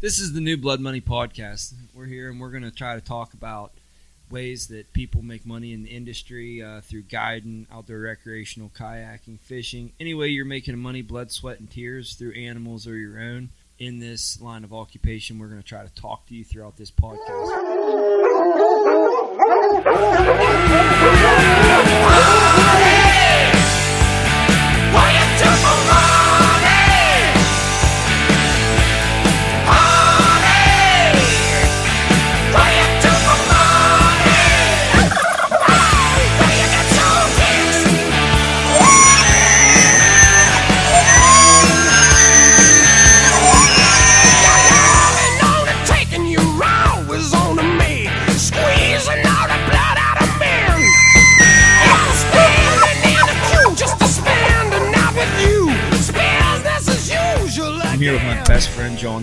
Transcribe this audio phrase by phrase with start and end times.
[0.00, 1.74] This is the new Blood Money podcast.
[1.92, 3.72] We're here and we're going to try to talk about
[4.30, 9.92] ways that people make money in the industry uh, through guiding, outdoor recreational, kayaking, fishing.
[10.00, 13.98] Any way you're making money, blood, sweat, and tears through animals or your own in
[13.98, 17.58] this line of occupation, we're going to try to talk to you throughout this podcast.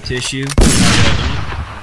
[0.07, 0.45] Tissue.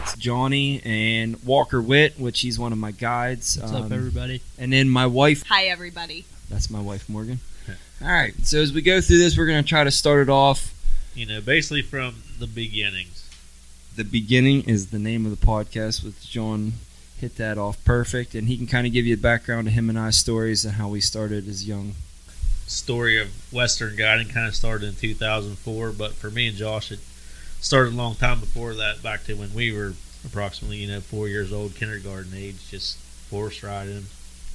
[0.03, 3.59] It's Johnny and Walker Witt, which he's one of my guides.
[3.59, 4.41] What's up, Um, everybody?
[4.59, 5.43] And then my wife.
[5.49, 6.25] Hi, everybody.
[6.49, 7.41] That's my wife, Morgan.
[8.01, 8.33] All right.
[8.43, 10.73] So as we go through this, we're going to try to start it off.
[11.15, 13.29] You know, basically from the beginnings.
[13.95, 16.73] The beginning is the name of the podcast with John.
[17.21, 19.91] Hit that off perfect, and he can kind of give you a background to him
[19.91, 21.93] and I's stories and how we started as young.
[22.67, 27.01] Story of Western guiding kind of started in 2004, but for me and Josh, it
[27.65, 31.29] started a long time before that, back to when we were approximately, you know, four
[31.29, 32.99] years old, kindergarten age, just
[33.31, 34.05] horse riding,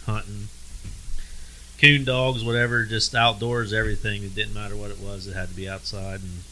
[0.06, 0.48] hunting,
[1.80, 4.22] coon dogs, whatever, just outdoors, everything.
[4.24, 6.22] It didn't matter what it was, it had to be outside.
[6.22, 6.44] And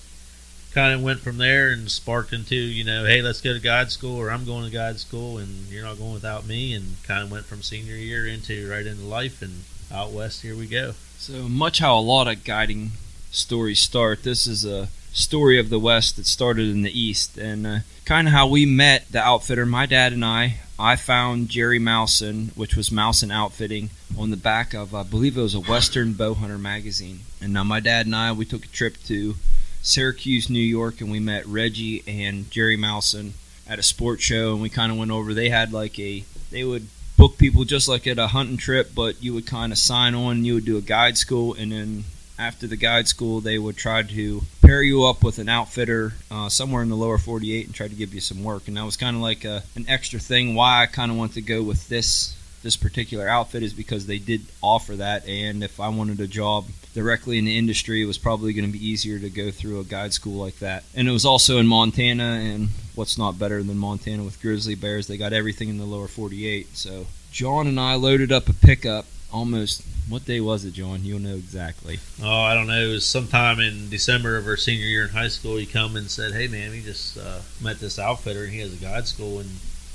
[0.73, 3.91] kind of went from there and sparked into, you know, hey, let's go to guide
[3.91, 6.73] school, or I'm going to guide school, and you're not going without me.
[6.73, 9.61] And kind of went from senior year into right into life, and
[9.91, 10.93] out west, here we go.
[11.19, 12.93] So much how a lot of guiding
[13.29, 14.23] stories start.
[14.23, 18.27] This is a story of the West that started in the East, and uh, kind
[18.27, 19.65] of how we met the outfitter.
[19.65, 20.59] My dad and I.
[20.79, 25.41] I found Jerry Mousen, which was Mousen Outfitting, on the back of I believe it
[25.41, 27.21] was a Western Bowhunter magazine.
[27.41, 29.35] And now my dad and I we took a trip to
[29.81, 33.33] Syracuse, New York, and we met Reggie and Jerry Mousen
[33.67, 35.33] at a sports show, and we kind of went over.
[35.33, 36.87] They had like a they would
[37.17, 40.45] book people just like at a hunting trip, but you would kind of sign on.
[40.45, 42.03] You would do a guide school, and then
[42.39, 46.49] after the guide school, they would try to pair you up with an outfitter uh,
[46.49, 48.67] somewhere in the lower 48 and try to give you some work.
[48.67, 50.55] And that was kind of like a, an extra thing.
[50.55, 54.17] Why I kind of wanted to go with this this particular outfit is because they
[54.17, 58.17] did offer that, and if I wanted a job directly in the industry, it was
[58.17, 60.83] probably going to be easier to go through a guide school like that.
[60.95, 65.07] And it was also in Montana, and what's not better than Montana with grizzly bears?
[65.07, 66.75] They got everything in the lower 48.
[66.75, 69.83] So John and I loaded up a pickup almost.
[70.09, 71.03] What day was it, John?
[71.03, 71.99] You'll know exactly.
[72.23, 72.79] Oh, I don't know.
[72.79, 75.57] It was sometime in December of our senior year in high school.
[75.57, 78.73] He come and said, "Hey, man, we just uh, met this outfitter, and he has
[78.73, 79.47] a guide school in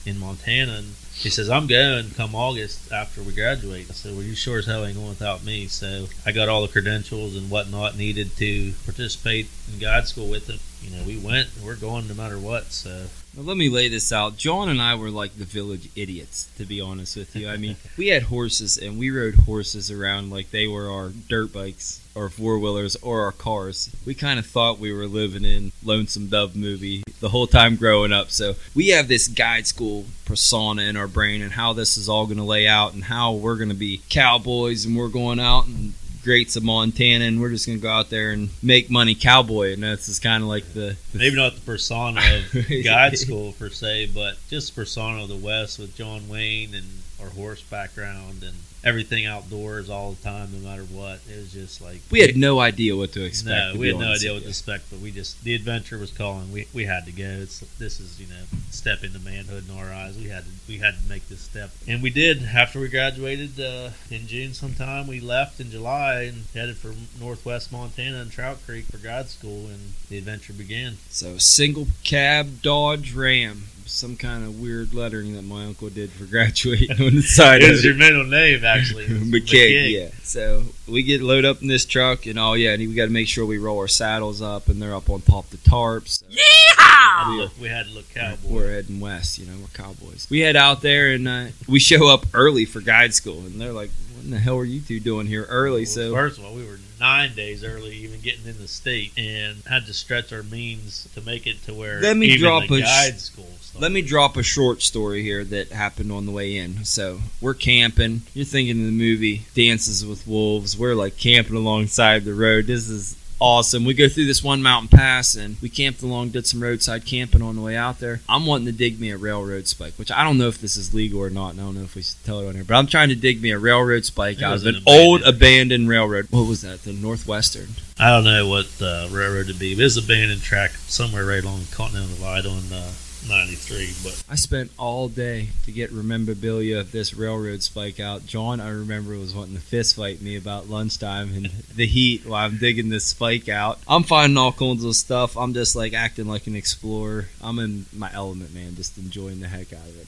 [0.05, 4.23] in Montana." And he says, "I'm going come August after we graduate." I said, "Well,
[4.23, 7.49] you sure as hell ain't going without me." So I got all the credentials and
[7.49, 10.61] whatnot needed to participate in guide school with him.
[10.83, 11.49] You know, we went.
[11.65, 12.73] We're going no matter what.
[12.73, 14.37] So Now, let me lay this out.
[14.37, 17.49] John and I were like the village idiots, to be honest with you.
[17.49, 21.53] I mean, we had horses and we rode horses around like they were our dirt
[21.53, 23.95] bikes or four wheelers or our cars.
[24.05, 28.13] We kind of thought we were living in Lonesome Dove movie the whole time growing
[28.13, 28.31] up.
[28.31, 32.27] So we have this guide school persona in our brain and how this is all
[32.27, 35.67] going to lay out and how we're going to be cowboys and we're going out
[35.67, 35.92] and
[36.23, 39.73] greats of Montana and we're just going to go out there and make money cowboy.
[39.73, 43.53] And that's just kind of like the, the maybe not the persona of guide school
[43.53, 46.87] per se, but just persona of the West with John Wayne and
[47.21, 51.21] our horse background and everything outdoors all the time, no matter what.
[51.31, 53.49] It was just like We had no idea what to expect.
[53.49, 56.11] no, to we had no idea what to expect, but we just the adventure was
[56.11, 56.53] calling.
[56.53, 57.25] We we had to go.
[57.25, 60.17] It's this is you know step into manhood in our eyes.
[60.17, 62.43] We had to we had to make this step, and we did.
[62.43, 67.73] After we graduated uh, in June, sometime we left in July and headed for Northwest
[67.73, 70.97] Montana and Trout Creek for guide school, and the adventure began.
[71.09, 76.25] So single cab Dodge Ram, some kind of weird lettering that my uncle did for
[76.31, 77.99] graduating on the side It of was your it.
[77.99, 80.09] middle name actually, McKig, yeah.
[80.23, 83.11] So we get load up in this truck, and oh yeah, and we got to
[83.11, 86.21] make sure we roll our saddles up, and they're up on top of the tarps.
[86.21, 87.51] So Yeehaw!
[87.61, 88.49] We had to look cowboy.
[88.49, 90.27] We're heading west, you know, we're cowboys.
[90.31, 93.73] We head out there, and uh, we show up early for guide school, and they're
[93.73, 96.45] like, "What in the hell are you two doing here early?" Well, So first of
[96.45, 100.33] all, we were nine days early, even getting in the state, and had to stretch
[100.33, 103.49] our means to make it to where Let me even drop the a guide school.
[103.79, 106.85] Let me drop a short story here that happened on the way in.
[106.85, 108.23] So we're camping.
[108.35, 110.77] You're thinking of the movie Dances with Wolves.
[110.79, 112.67] We're like camping alongside the road.
[112.67, 113.85] This is awesome.
[113.85, 117.43] We go through this one mountain pass and we camped along, did some roadside camping
[117.43, 118.21] on the way out there.
[118.29, 120.95] I'm wanting to dig me a railroad spike, which I don't know if this is
[120.95, 121.53] legal or not.
[121.53, 123.17] And I don't know if we should tell it on here, but I'm trying to
[123.17, 126.29] dig me a railroad spike It out of an old abandoned- railroad.
[126.31, 126.83] What was that?
[126.85, 127.69] The Northwestern.
[127.99, 131.43] I don't know what uh, railroad to be, but it's a abandoned track somewhere right
[131.43, 132.93] along the Continental Divide on uh,
[133.29, 133.91] 93.
[134.03, 138.27] But I spent all day to get memorabilia of this railroad spike out.
[138.27, 142.45] John, I remember, was wanting to fist fight me about lunchtime and the heat while
[142.45, 143.79] I'm digging this spike out.
[143.87, 145.37] I'm finding all kinds of stuff.
[145.37, 147.29] I'm just like acting like an explorer.
[147.41, 150.07] I'm in my element, man, just enjoying the heck out of it.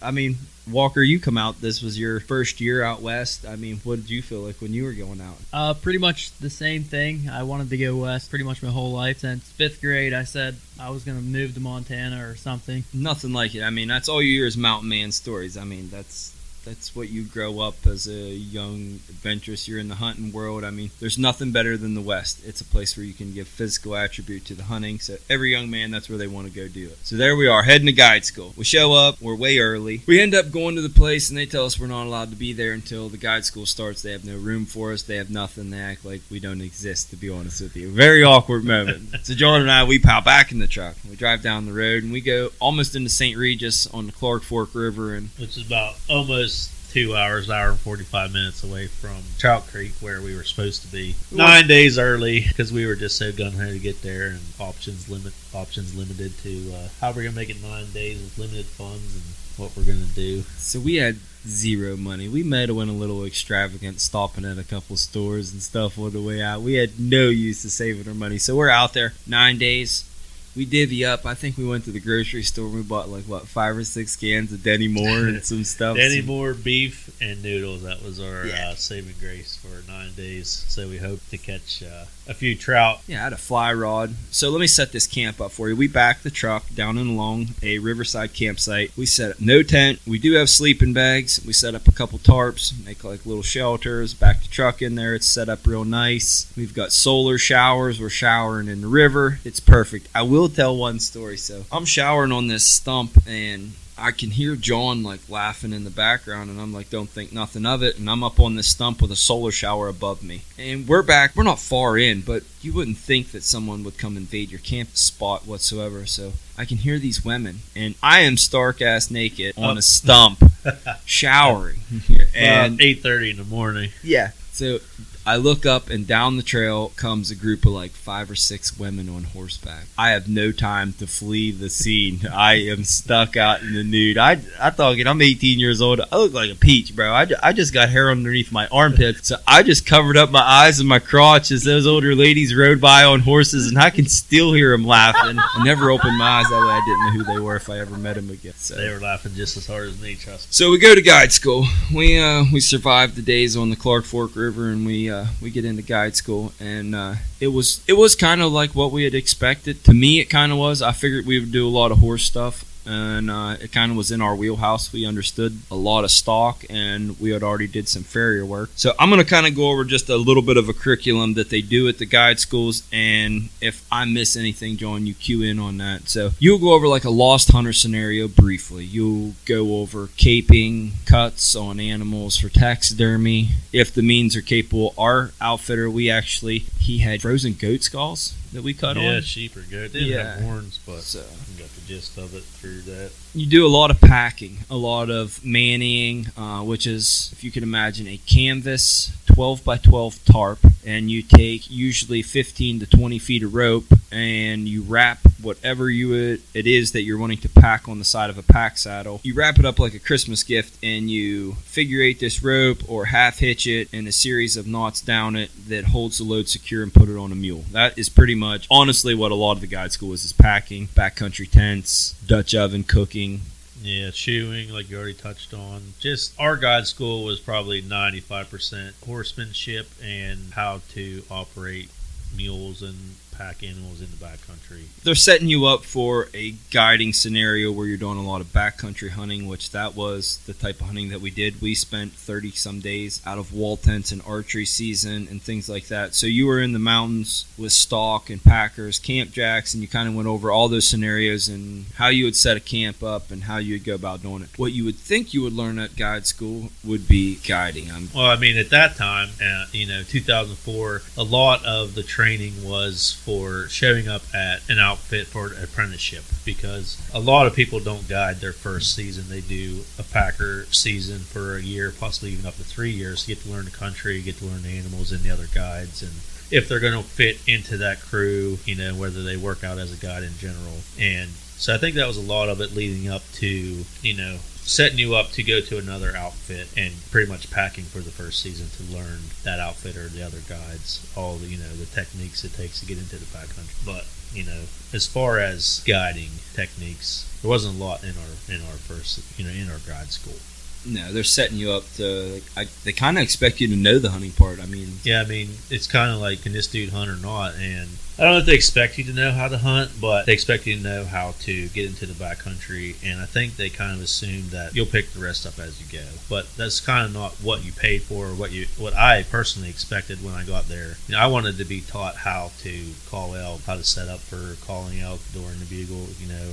[0.00, 0.36] I mean,
[0.70, 1.60] Walker, you come out.
[1.60, 3.46] This was your first year out west.
[3.46, 5.36] I mean, what did you feel like when you were going out?
[5.52, 7.28] Uh, pretty much the same thing.
[7.28, 9.20] I wanted to go west pretty much my whole life.
[9.20, 12.84] Since fifth grade, I said I was going to move to Montana or something.
[12.92, 13.62] Nothing like it.
[13.62, 15.56] I mean, that's all you hear is mountain man stories.
[15.56, 19.66] I mean, that's that's what you grow up as a young adventurous.
[19.66, 20.64] You're in the hunting world.
[20.64, 22.40] I mean, there's nothing better than the West.
[22.44, 24.98] It's a place where you can give physical attribute to the hunting.
[24.98, 26.98] So every young man, that's where they want to go do it.
[27.02, 28.54] So there we are, heading to guide school.
[28.56, 29.20] We show up.
[29.20, 30.02] We're way early.
[30.06, 32.36] We end up going to the place, and they tell us we're not allowed to
[32.36, 34.02] be there until the guide school starts.
[34.02, 35.02] They have no room for us.
[35.02, 35.70] They have nothing.
[35.70, 37.10] They act like we don't exist.
[37.10, 39.10] To be honest with you, very awkward moment.
[39.22, 40.94] so John and I, we pile back in the truck.
[41.08, 43.36] We drive down the road, and we go almost into St.
[43.36, 46.51] Regis on the Clark Fork River, and which is about almost
[46.92, 50.88] two hours, hour and 45 minutes away from Trout Creek, where we were supposed to
[50.88, 51.14] be.
[51.30, 55.08] Nine days early because we were just so gun ho to get there, and options
[55.08, 59.14] limit options limited to uh, how we're gonna make it nine days with limited funds
[59.14, 59.24] and
[59.56, 60.42] what we're gonna do.
[60.58, 61.16] So we had
[61.46, 62.28] zero money.
[62.28, 66.12] We might have went a little extravagant, stopping at a couple stores and stuff on
[66.12, 66.60] the way out.
[66.60, 68.38] We had no use to saving our money.
[68.38, 70.04] So we're out there nine days.
[70.54, 71.24] We divvy up.
[71.24, 72.66] I think we went to the grocery store.
[72.66, 75.96] and We bought like what five or six cans of Dinty Moore and some stuff.
[75.98, 77.82] Some- more beef and noodles?
[77.82, 78.70] That was our Yeah.
[78.70, 80.64] uh, saving grace for nine days.
[80.68, 83.00] So we hope to catch uh, a few trout.
[83.06, 84.14] Yeah, I had a fly rod.
[84.30, 85.76] So let me set this camp up for you.
[85.76, 88.92] We backed the truck down and along a riverside campsite.
[88.96, 90.00] We set up no tent.
[90.06, 91.40] We do have sleeping bags.
[91.46, 94.14] We set up a couple tarps, make like little shelters.
[94.14, 95.14] Back the truck in there.
[95.14, 96.52] It's set up real nice.
[96.56, 98.00] We've got solar showers.
[98.00, 99.38] We're showering in the river.
[99.44, 100.08] It's perfect.
[100.14, 101.36] I will tell one story.
[101.36, 105.90] So I'm showering on this stump and I can hear John like laughing in the
[105.90, 107.98] background, and I'm like, don't think nothing of it.
[107.98, 110.42] And I'm up on this stump with a solar shower above me.
[110.58, 114.16] And we're back, we're not far in, but you wouldn't think that someone would come
[114.16, 116.06] invade your camp spot whatsoever.
[116.06, 120.42] So I can hear these women, and I am stark ass naked on a stump
[121.04, 121.80] showering.
[122.18, 123.90] and And eight thirty in the morning.
[124.02, 124.30] yeah.
[124.52, 124.78] So
[125.24, 128.76] I look up and down the trail comes a group of like five or six
[128.76, 129.84] women on horseback.
[129.96, 132.26] I have no time to flee the scene.
[132.32, 134.18] I am stuck out in the nude.
[134.18, 136.00] I I thought I'm 18 years old.
[136.00, 137.12] I look like a peach, bro.
[137.12, 140.80] I, I just got hair underneath my armpit, so I just covered up my eyes
[140.80, 144.52] and my crotch as those older ladies rode by on horses, and I can still
[144.52, 145.38] hear them laughing.
[145.38, 146.72] I never opened my eyes that way.
[146.72, 148.54] I didn't know who they were if I ever met them again.
[148.56, 148.74] So.
[148.74, 150.16] They were laughing just as hard as me.
[150.16, 150.52] Trust me.
[150.52, 151.66] So we go to guide school.
[151.94, 155.50] We uh, we survived the days on the Clark Fork River, and we uh, we
[155.50, 159.04] get into guide school, and uh, it was it was kind of like what we
[159.04, 159.84] had expected.
[159.84, 160.82] To me, it kind of was.
[160.82, 163.96] I figured we would do a lot of horse stuff, and uh, it kind of
[163.96, 164.92] was in our wheelhouse.
[164.92, 168.70] We understood a lot of stock, and we had already did some farrier work.
[168.74, 171.50] So I'm gonna kind of go over just a little bit of a curriculum that
[171.50, 175.58] they do at the guide schools, and if I miss anything, John, you cue in
[175.58, 176.08] on that.
[176.08, 178.84] So you'll go over like a lost hunter scenario briefly.
[178.84, 184.94] You'll go over caping, cuts on animals for taxidermy, if the means are capable.
[184.98, 189.22] Our outfitter, we actually he had frozen goat skulls that we cut yeah, on.
[189.22, 189.92] sheep are good.
[189.92, 190.34] They didn't Yeah.
[190.34, 193.10] have horns, but So I got the gist of it through that.
[193.34, 197.50] you do a lot of packing, a lot of manning, uh, which is, if you
[197.50, 203.18] can imagine, a canvas 12 by 12 tarp, and you take usually 15 to 20
[203.18, 206.12] feet of rope, and you wrap whatever you
[206.54, 209.20] it is that you're wanting to pack on the side of a pack saddle.
[209.24, 213.06] You wrap it up like a Christmas gift, and you figure eight this rope or
[213.06, 216.82] half hitch it in a series of knots down it that holds the load secure
[216.82, 217.64] and put it on a mule.
[217.72, 220.88] That is pretty much, honestly, what a lot of the guide school is: is packing,
[220.88, 223.42] backcountry tents, Dutch oven cooking.
[223.82, 225.94] Yeah, chewing, like you already touched on.
[225.98, 231.90] Just our guide school was probably 95% horsemanship and how to operate
[232.34, 234.84] mules and pack animals in the backcountry.
[235.02, 239.10] They're setting you up for a guiding scenario where you're doing a lot of backcountry
[239.10, 241.60] hunting, which that was the type of hunting that we did.
[241.60, 245.86] We spent 30 some days out of wall tents and archery season and things like
[245.88, 246.14] that.
[246.14, 250.08] So you were in the mountains with stock and packers, camp jacks, and you kind
[250.08, 253.44] of went over all those scenarios and how you would set a camp up and
[253.44, 254.58] how you would go about doing it.
[254.58, 257.90] What you would think you would learn at guide school would be guiding.
[257.90, 262.02] I'm, Well, I mean, at that time, uh, you know, 2004, a lot of the
[262.02, 267.54] training was for showing up at an outfit for an apprenticeship because a lot of
[267.54, 269.28] people don't guide their first season.
[269.28, 273.28] They do a packer season for a year, possibly even up to three years to
[273.28, 276.12] get to learn the country, get to learn the animals and the other guides, and
[276.52, 279.90] if they're going to fit into that crew, you know, whether they work out as
[279.90, 280.80] a guide in general.
[281.00, 284.36] And so I think that was a lot of it leading up to, you know,
[284.64, 288.40] setting you up to go to another outfit and pretty much packing for the first
[288.40, 292.44] season to learn that outfit or the other guides, all the, you know, the techniques
[292.44, 293.84] it takes to get into the backcountry.
[293.84, 298.62] But, you know, as far as guiding techniques, there wasn't a lot in our in
[298.66, 300.38] our first, you know, in our guide school.
[300.84, 302.34] No, they're setting you up to.
[302.34, 304.60] Like, I, they kind of expect you to know the hunting part.
[304.60, 307.54] I mean, Yeah, I mean, it's kind of like can this dude hunt or not?
[307.54, 310.32] And I don't know if they expect you to know how to hunt, but they
[310.32, 312.96] expect you to know how to get into the backcountry.
[313.04, 315.98] And I think they kind of assume that you'll pick the rest up as you
[315.98, 316.04] go.
[316.28, 319.70] But that's kind of not what you paid for, or what you what I personally
[319.70, 320.96] expected when I got there.
[321.08, 324.20] You know, I wanted to be taught how to call elk, how to set up
[324.20, 326.08] for calling elk during the bugle.
[326.20, 326.52] You know,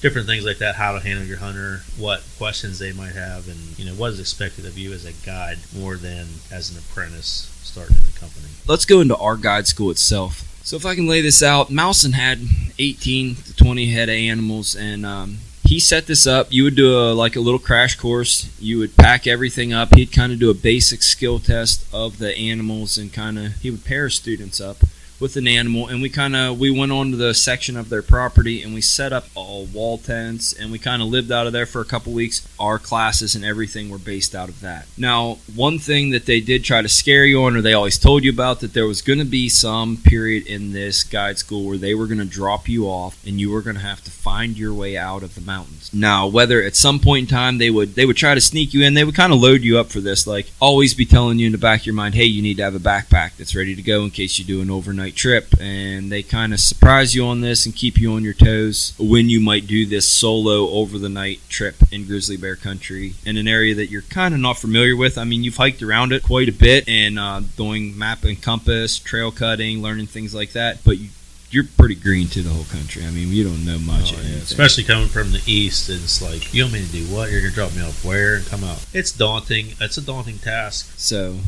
[0.00, 3.78] different things like that, how to handle your hunter, what questions they might have, and
[3.78, 7.50] you know what is expected of you as a guide more than as an apprentice
[7.62, 8.46] starting in the company.
[8.66, 10.44] let's go into our guide school itself.
[10.64, 12.40] So if I can lay this out, Mousen had
[12.78, 16.48] 18 to 20 head of animals, and um, he set this up.
[16.50, 18.50] You would do a like a little crash course.
[18.58, 19.94] You would pack everything up.
[19.94, 23.70] He'd kind of do a basic skill test of the animals, and kind of he
[23.70, 24.78] would pair students up
[25.20, 28.02] with an animal and we kind of we went on to the section of their
[28.02, 31.52] property and we set up all wall tents and we kind of lived out of
[31.52, 32.46] there for a couple weeks.
[32.58, 34.86] Our classes and everything were based out of that.
[34.96, 38.24] Now one thing that they did try to scare you on or they always told
[38.24, 41.78] you about that there was going to be some period in this guide school where
[41.78, 44.56] they were going to drop you off and you were going to have to find
[44.56, 45.90] your way out of the mountains.
[45.92, 48.84] Now whether at some point in time they would they would try to sneak you
[48.84, 51.46] in they would kind of load you up for this like always be telling you
[51.46, 53.74] in the back of your mind hey you need to have a backpack that's ready
[53.74, 57.24] to go in case you do an overnight trip and they kind of surprise you
[57.24, 60.98] on this and keep you on your toes when you might do this solo over
[60.98, 64.56] the night trip in grizzly bear country in an area that you're kind of not
[64.56, 68.24] familiar with i mean you've hiked around it quite a bit and uh, doing map
[68.24, 71.08] and compass trail cutting learning things like that but you
[71.50, 73.04] you're pretty green to the whole country.
[73.04, 74.12] I mean, you don't know much.
[74.12, 74.36] Oh, yeah.
[74.36, 77.30] Especially coming from the east, it's like you want me to do what?
[77.30, 78.84] You're gonna drop me off where and come out?
[78.92, 79.68] It's daunting.
[79.80, 80.92] It's a daunting task.
[80.98, 81.38] So,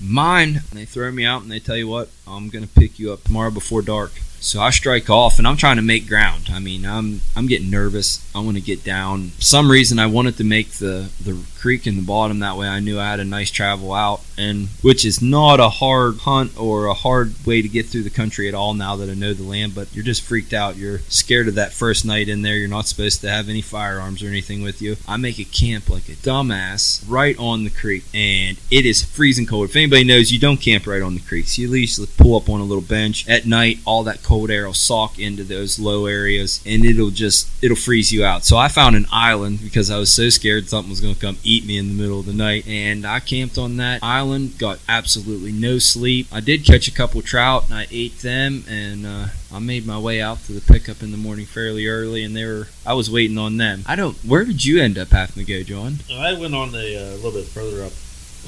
[0.00, 3.12] mine, they throw me out and they tell you what, I'm going to pick you
[3.12, 4.12] up tomorrow before dark.
[4.40, 6.48] So I strike off and I'm trying to make ground.
[6.50, 8.26] I mean, I'm I'm getting nervous.
[8.34, 9.32] I want to get down.
[9.38, 12.80] Some reason I wanted to make the the creek in the bottom that way I
[12.80, 16.86] knew I had a nice travel out and which is not a hard hunt or
[16.86, 19.42] a hard way to get through the country at all now that I know the
[19.42, 20.76] land, but you're just freaked out.
[20.76, 22.56] You're scared of that first night in there.
[22.56, 24.96] You're not supposed to have any firearms or anything with you.
[25.06, 29.44] I make a camp like a dumbass right on the creek and it is freezing
[29.44, 29.68] cold.
[29.68, 32.48] If anybody knows you don't camp right on the creeks, you at least pull up
[32.48, 36.06] on a little bench at night, all that cold air will soak into those low
[36.06, 38.44] areas and it'll just it'll freeze you out.
[38.44, 41.36] So I found an island because I was so scared something was going to come
[41.42, 44.78] eat me in the middle of the night and I camped on that island, got
[44.88, 46.28] absolutely no sleep.
[46.30, 49.98] I did catch a couple trout and I ate them and uh, I made my
[49.98, 53.10] way out to the pickup in the morning fairly early and they were I was
[53.10, 53.82] waiting on them.
[53.84, 55.98] I don't where did you end up having to go, John?
[56.08, 57.92] I went on the uh, a little bit further up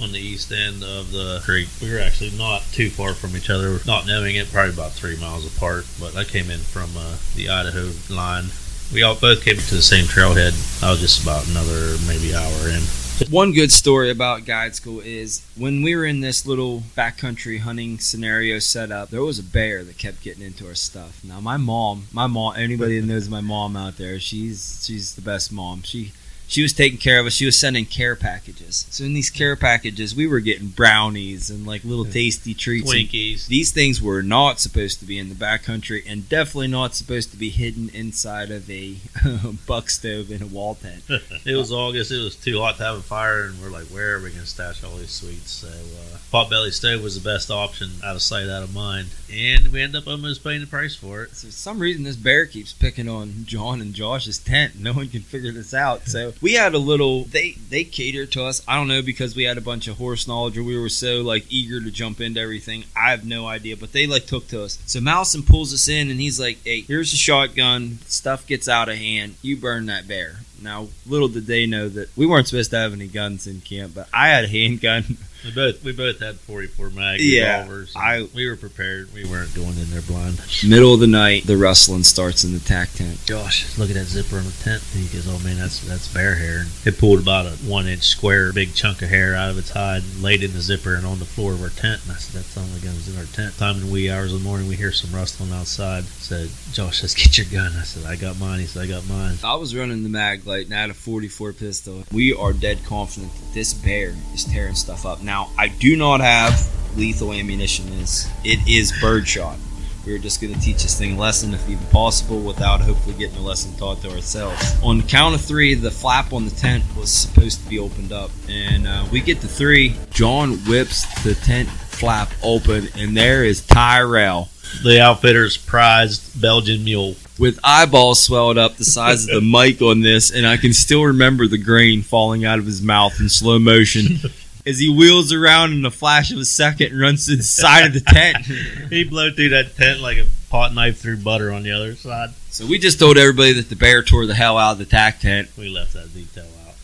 [0.01, 1.69] on the east end of the creek.
[1.81, 5.17] We were actually not too far from each other, not knowing it, probably about three
[5.17, 5.87] miles apart.
[6.01, 8.47] But I came in from uh, the Idaho line.
[8.93, 10.53] We all both came to the same trailhead.
[10.83, 12.83] I was just about another maybe hour in.
[13.31, 17.99] One good story about guide school is when we were in this little backcountry hunting
[17.99, 21.23] scenario set up, there was a bear that kept getting into our stuff.
[21.23, 25.23] Now my mom, my mom, anybody that knows my mom out there, she's she's the
[25.23, 25.83] best mom.
[25.83, 26.13] She
[26.53, 27.33] she was taking care of us.
[27.33, 28.87] She was sending care packages.
[28.91, 32.93] So in these care packages, we were getting brownies and like little tasty treats.
[32.93, 33.47] Twinkies.
[33.47, 37.39] these things were not supposed to be in the backcountry and definitely not supposed to
[37.39, 38.97] be hidden inside of a
[39.67, 41.03] buck stove in a wall tent.
[41.47, 42.13] it was August.
[42.13, 44.43] It was too hot to have a fire, and we're like, where are we going
[44.43, 45.51] to stash all these sweets?
[45.51, 49.69] So, uh, potbelly stove was the best option, out of sight, out of mind, and
[49.69, 51.35] we end up almost paying the price for it.
[51.35, 54.79] So for some reason, this bear keeps picking on John and Josh's tent.
[54.79, 56.07] No one can figure this out.
[56.07, 57.25] So we had a little.
[57.25, 58.63] They they catered to us.
[58.67, 61.23] I don't know because we had a bunch of horse knowledge or we were so
[61.23, 62.85] like eager to jump into everything.
[62.95, 64.79] I have no idea, but they like took to us.
[64.85, 67.99] So Mousen pulls us in and he's like, "Hey, here's a shotgun.
[68.07, 69.37] Stuff gets out of hand.
[69.41, 72.93] You burn that bear." Now, little did they know that we weren't supposed to have
[72.93, 75.17] any guns in camp, but I had a handgun.
[75.45, 77.93] We both we both had 44 mag Yeah, revolvers.
[77.97, 79.13] I- we were prepared.
[79.13, 80.41] We weren't going in there blind.
[80.65, 83.19] Middle of the night, the rustling starts in the tack tent.
[83.27, 84.83] Josh, look at that zipper on the tent.
[84.95, 88.05] He goes, "Oh man, that's that's bear hair." And it pulled about a one inch
[88.05, 91.19] square, big chunk of hair out of its hide, laid in the zipper and on
[91.19, 92.03] the floor of our tent.
[92.05, 94.33] And I said, "That's the only guns in our tent." Time in the wee hours
[94.33, 96.05] of the morning, we hear some rustling outside.
[96.21, 99.09] Said, "Josh let's get your gun." I said, "I got mine." He said, "I got
[99.09, 102.05] mine." I was running the mag light and I had a 44 pistol.
[102.13, 105.23] We are dead confident that this bear is tearing stuff up.
[105.23, 107.91] Now, I do not have lethal ammunition.
[107.99, 109.57] This it is birdshot.
[110.05, 113.15] We are just going to teach this thing a lesson, if even possible, without hopefully
[113.17, 114.75] getting a lesson taught to ourselves.
[114.83, 118.13] On the count of three, the flap on the tent was supposed to be opened
[118.13, 119.95] up, and uh, we get to three.
[120.11, 124.49] John whips the tent flap open, and there is Tyrell
[124.83, 127.15] The outfitter's prized Belgian mule.
[127.39, 131.05] with eyeballs swelled up the size of the mic on this, and I can still
[131.05, 134.19] remember the grain falling out of his mouth in slow motion
[134.65, 137.87] as he wheels around in a flash of a second and runs to the side
[137.87, 138.39] of the tent.
[138.91, 142.31] He blew through that tent like a pot knife through butter on the other side.
[142.51, 145.21] So we just told everybody that the bear tore the hell out of the tack
[145.21, 145.49] tent.
[145.57, 146.75] We left that detail out.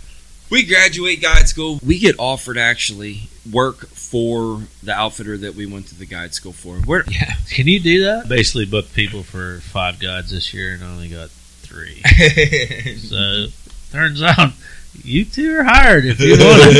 [0.48, 1.78] We graduate guide school.
[1.84, 6.52] We get offered actually work for the outfitter that we went to the guide school
[6.52, 6.80] for.
[6.86, 8.28] We're, Yeah, can you do that?
[8.28, 12.02] Basically, booked people for five guides this year, and only got three.
[12.96, 13.46] so
[13.92, 14.52] turns out
[15.04, 16.74] you two are hired if you want.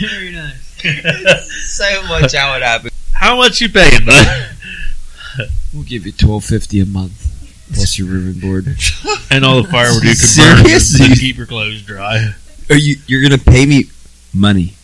[0.00, 0.64] Very nice.
[1.70, 2.92] so much how it happened.
[3.12, 4.50] How much you paying, bud?
[5.72, 7.28] We'll give you twelve fifty a month
[7.72, 8.66] plus your ribbon board.
[9.30, 10.80] and all the firewood you can burn
[11.14, 12.34] to keep your clothes dry.
[12.70, 13.84] Are you you're gonna pay me
[14.34, 14.74] money?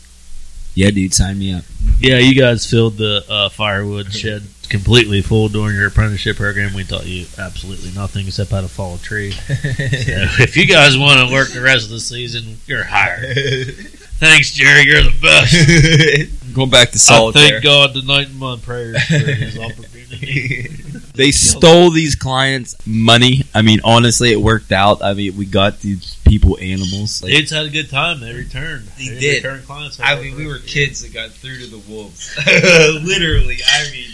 [0.74, 1.64] Yeah, dude, sign me up.
[2.00, 4.42] Yeah, you guys filled the uh, firewood shed
[4.74, 6.74] completely full during your apprenticeship program.
[6.74, 9.32] We taught you absolutely nothing except how to fall a tree.
[9.54, 13.76] So if you guys want to work the rest of the season, you're hired.
[14.18, 14.84] Thanks, Jerry.
[14.84, 16.40] You're the best.
[16.54, 20.68] Going back to I thank God tonight in my prayers for this opportunity.
[21.14, 23.42] they stole these clients' money.
[23.52, 25.02] I mean, honestly, it worked out.
[25.02, 27.22] I mean, we got these people animals.
[27.24, 28.20] Like, Dudes had a good time.
[28.20, 28.86] They returned.
[28.98, 29.44] They They did.
[29.44, 29.98] Returned clients.
[30.00, 32.32] I mean, we were kids that got through to the wolves.
[32.46, 34.10] Literally, I mean,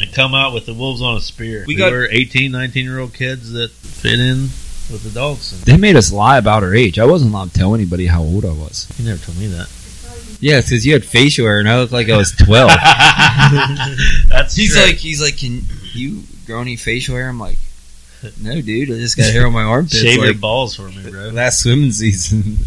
[0.00, 1.60] and come out with the wolves on a spear.
[1.66, 4.48] We We, got- were 18, 19 year old kids that fit in
[4.90, 5.52] with the dogs.
[5.52, 6.98] And they made us lie about our age.
[6.98, 8.88] I wasn't allowed to tell anybody how old I was.
[8.98, 9.68] you never told me that.
[10.40, 12.70] Yeah, because you had facial hair and I looked like I was twelve.
[14.28, 14.84] That's he's true.
[14.84, 17.28] like, he's like, can you grow any facial hair?
[17.28, 17.56] I'm like,
[18.40, 18.90] no, dude.
[18.90, 20.00] I just got hair on my armpits.
[20.00, 21.28] shave your like, balls for me, bro.
[21.28, 22.58] last swimming season.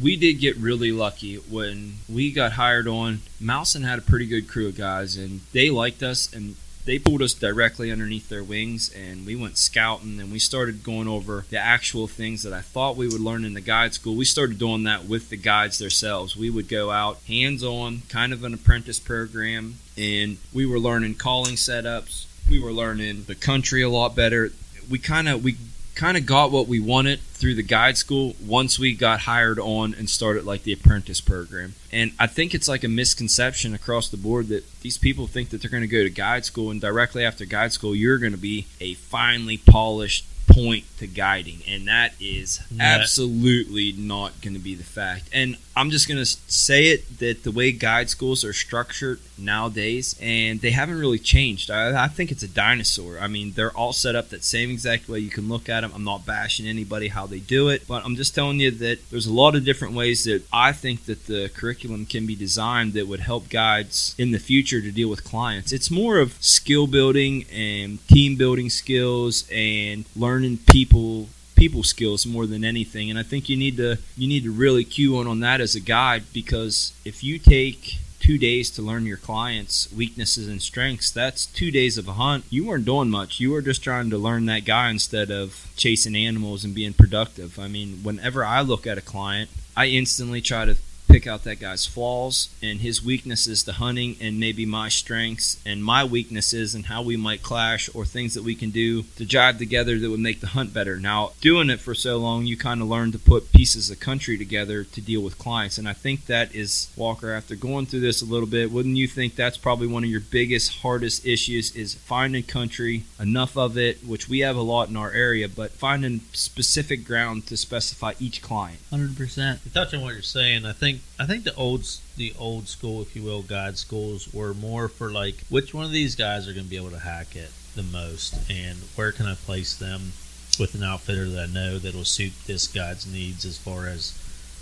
[0.00, 3.20] We did get really lucky when we got hired on.
[3.40, 7.22] Mousen had a pretty good crew of guys, and they liked us, and they pulled
[7.22, 11.58] us directly underneath their wings, and we went scouting, and we started going over the
[11.58, 14.16] actual things that I thought we would learn in the guide school.
[14.16, 16.36] We started doing that with the guides themselves.
[16.36, 21.14] We would go out hands on, kind of an apprentice program, and we were learning
[21.14, 22.26] calling setups.
[22.50, 24.52] We were learning the country a lot better.
[24.90, 25.56] We kind of we
[25.94, 29.94] kind of got what we wanted through the guide school once we got hired on
[29.94, 31.74] and started like the apprentice program.
[31.92, 35.60] And I think it's like a misconception across the board that these people think that
[35.60, 38.38] they're going to go to guide school and directly after guide school you're going to
[38.38, 42.82] be a finely polished point to guiding and that is Yeah.
[42.82, 45.28] absolutely not going to be the fact.
[45.32, 50.14] And I'm just going to say it that the way guide schools are structured nowadays
[50.20, 51.70] and they haven't really changed.
[51.70, 53.18] I, I think it's a dinosaur.
[53.18, 55.20] I mean, they're all set up that same exact way.
[55.20, 55.92] You can look at them.
[55.94, 59.26] I'm not bashing anybody how they do it, but I'm just telling you that there's
[59.26, 63.08] a lot of different ways that I think that the curriculum can be designed that
[63.08, 65.72] would help guides in the future to deal with clients.
[65.72, 71.28] It's more of skill building and team building skills and learning people
[71.62, 73.08] people skills more than anything.
[73.08, 75.76] And I think you need to you need to really cue in on that as
[75.76, 81.10] a guide because if you take two days to learn your clients weaknesses and strengths
[81.10, 82.44] that's two days of a hunt.
[82.50, 83.38] You weren't doing much.
[83.38, 87.60] You were just trying to learn that guy instead of chasing animals and being productive.
[87.60, 90.76] I mean whenever I look at a client I instantly try to
[91.12, 95.84] pick out that guy's flaws and his weaknesses to hunting, and maybe my strengths and
[95.84, 99.58] my weaknesses and how we might clash or things that we can do to jive
[99.58, 100.96] together that would make the hunt better.
[100.98, 104.38] Now, doing it for so long, you kind of learn to put pieces of country
[104.38, 107.32] together to deal with clients, and I think that is Walker.
[107.32, 110.20] After going through this a little bit, wouldn't you think that's probably one of your
[110.20, 114.96] biggest, hardest issues is finding country, enough of it, which we have a lot in
[114.96, 118.78] our area, but finding specific ground to specify each client.
[118.88, 119.62] Hundred percent.
[119.64, 121.86] To touch on what you're saying, I think I think the old
[122.16, 125.92] the old school, if you will, guide schools were more for like which one of
[125.92, 129.26] these guys are going to be able to hack it the most, and where can
[129.26, 130.12] I place them
[130.58, 134.18] with an outfitter that I know that will suit this guide's needs as far as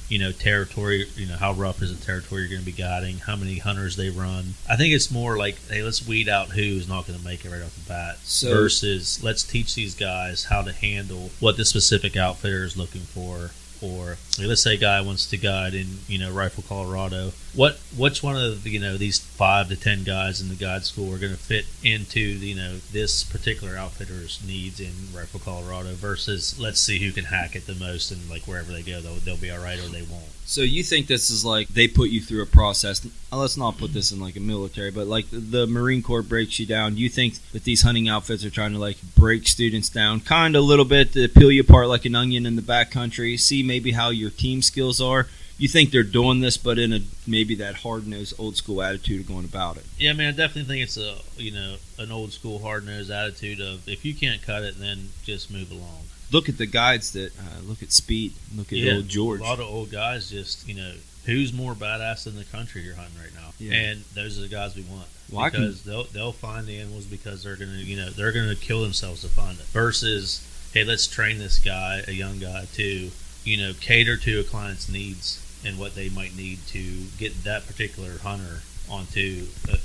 [0.09, 1.07] you know territory.
[1.17, 3.97] You know how rough is the territory you're going to be guiding, how many hunters
[3.97, 4.55] they run.
[4.69, 7.51] I think it's more like hey, let's weed out who's not going to make it
[7.51, 11.65] right off the bat So- versus let's teach these guys how to handle what the
[11.65, 13.51] specific outfitter is looking for
[13.83, 18.23] or let's say a guy wants to guide in you know rifle colorado what which
[18.23, 21.19] one of the, you know these five to ten guys in the guide school are
[21.19, 26.81] going to fit into you know this particular outfitter's needs in rifle colorado versus let's
[26.81, 29.51] see who can hack it the most and like wherever they go they'll, they'll be
[29.51, 32.43] all right or they won't So you think this is like they put you through
[32.43, 33.07] a process?
[33.33, 36.23] uh, Let's not put this in like a military, but like the, the Marine Corps
[36.23, 36.97] breaks you down.
[36.97, 40.63] You think that these hunting outfits are trying to like break students down, kind of
[40.65, 43.93] a little bit to peel you apart like an onion in the backcountry, see maybe
[43.93, 45.27] how your team skills are.
[45.59, 49.21] You think they're doing this, but in a maybe that hard nosed old school attitude
[49.21, 49.85] of going about it.
[49.99, 53.87] yeah man i definitely think it's a you know an old school hard-nosed attitude of
[53.87, 56.03] if you can't cut it then just move along
[56.33, 59.41] Look at the guides that uh, look at Speed, look at Yeah, old George.
[59.41, 60.93] A lot of old guys just, you know,
[61.27, 63.51] who's more badass in the country you're hunting right now?
[63.59, 63.73] Yeah.
[63.75, 65.09] And those are the guys we want.
[65.33, 68.31] Well, I can- because they'll they'll find the animals because they're gonna you know they're
[68.31, 69.65] gonna kill themselves to find it.
[69.75, 70.41] Versus,
[70.73, 73.11] hey, let's train this guy, a young guy, to
[73.51, 77.67] you know cater to a client's needs and what they might need to get that
[77.67, 79.77] particular hunter onto a,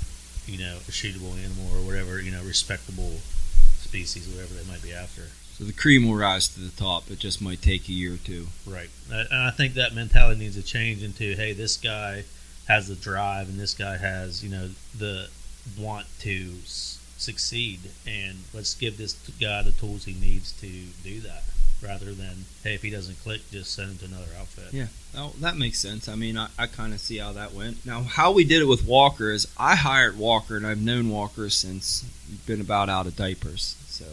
[0.46, 3.18] you know a shootable animal or whatever you know respectable
[3.86, 5.22] species, whatever they might be after.
[5.56, 7.10] So the cream will rise to the top.
[7.10, 8.48] It just might take a year or two.
[8.66, 8.90] Right.
[9.10, 12.24] Uh, and I think that mentality needs to change into, hey, this guy
[12.68, 15.30] has the drive and this guy has, you know, the
[15.78, 17.80] want to s- succeed.
[18.06, 20.68] And let's give this guy the tools he needs to
[21.02, 21.44] do that
[21.82, 24.72] rather than, hey, if he doesn't click, just send him to another outfit.
[24.72, 24.86] Yeah,
[25.16, 26.08] oh, that makes sense.
[26.08, 27.84] I mean, I, I kind of see how that went.
[27.84, 31.50] Now, how we did it with Walker is I hired Walker, and I've known Walker
[31.50, 32.04] since
[32.46, 33.76] been about out of diapers.
[33.86, 34.04] So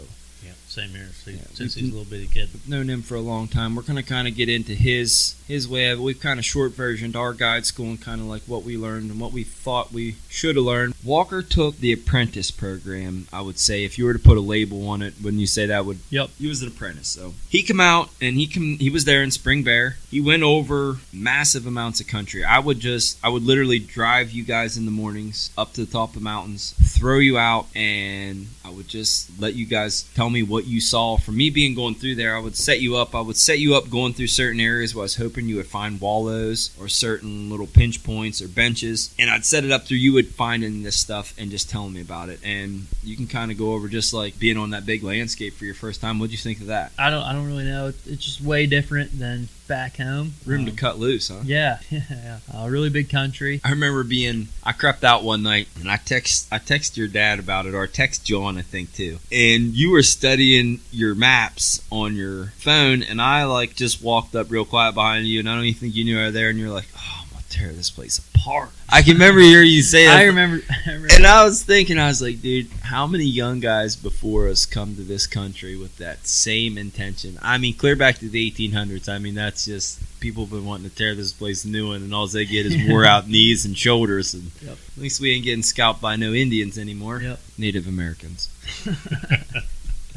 [0.74, 1.10] same here.
[1.14, 2.50] See, Yeah, since he's a little bitty kid.
[2.68, 3.76] Known him for a long time.
[3.76, 6.02] We're gonna kind of get into his his way of it.
[6.02, 9.12] We've kind of short versioned our guide school and kind of like what we learned
[9.12, 10.96] and what we thought we should have learned.
[11.04, 13.28] Walker took the apprentice program.
[13.32, 15.68] I would say if you were to put a label on it, wouldn't you say
[15.68, 16.00] that would?
[16.10, 16.30] Yep.
[16.40, 18.78] He was an apprentice, so he come out and he come.
[18.80, 19.98] He was there in Spring Bear.
[20.10, 22.44] He went over massive amounts of country.
[22.44, 25.92] I would just, I would literally drive you guys in the mornings up to the
[25.92, 30.30] top of the mountains, throw you out, and I would just let you guys tell
[30.30, 31.17] me what you saw.
[31.17, 33.15] For me being going through there, I would set you up.
[33.15, 35.67] I would set you up going through certain areas where I was hoping you would
[35.67, 39.97] find wallows or certain little pinch points or benches, and I'd set it up through
[39.97, 42.39] you would finding this stuff and just telling me about it.
[42.43, 45.65] And you can kind of go over just like being on that big landscape for
[45.65, 46.19] your first time.
[46.19, 46.91] What'd you think of that?
[46.97, 47.23] I don't.
[47.23, 47.88] I don't really know.
[47.88, 50.34] It's just way different than back home.
[50.46, 51.40] Room to Um, cut loose, huh?
[51.44, 52.40] Yeah, yeah.
[52.54, 53.60] Uh, really big country.
[53.64, 57.40] I remember being I crept out one night and I text I text your dad
[57.40, 59.18] about it or I text John I think too.
[59.32, 64.52] And you were studying your maps on your phone and I like just walked up
[64.52, 66.60] real quiet behind you and I don't even think you knew I was there and
[66.60, 67.23] you're like, Oh, I'm gonna
[67.54, 68.70] tear this place apart.
[68.89, 70.18] I can remember hearing you say that.
[70.18, 70.63] I remember.
[70.86, 71.13] I remember.
[71.16, 74.96] and I was thinking, I was like, dude, how many young guys before us come
[74.96, 77.38] to this country with that same intention?
[77.42, 79.08] I mean, clear back to the 1800s.
[79.10, 82.13] I mean, that's just people have been wanting to tear this place new one, and
[82.13, 84.34] all they get is wore out knees and shoulders.
[84.34, 84.78] And Yep.
[84.98, 87.20] at least we ain't getting scalped by no Indians anymore.
[87.22, 87.39] Yep.
[87.58, 88.50] Native Americans.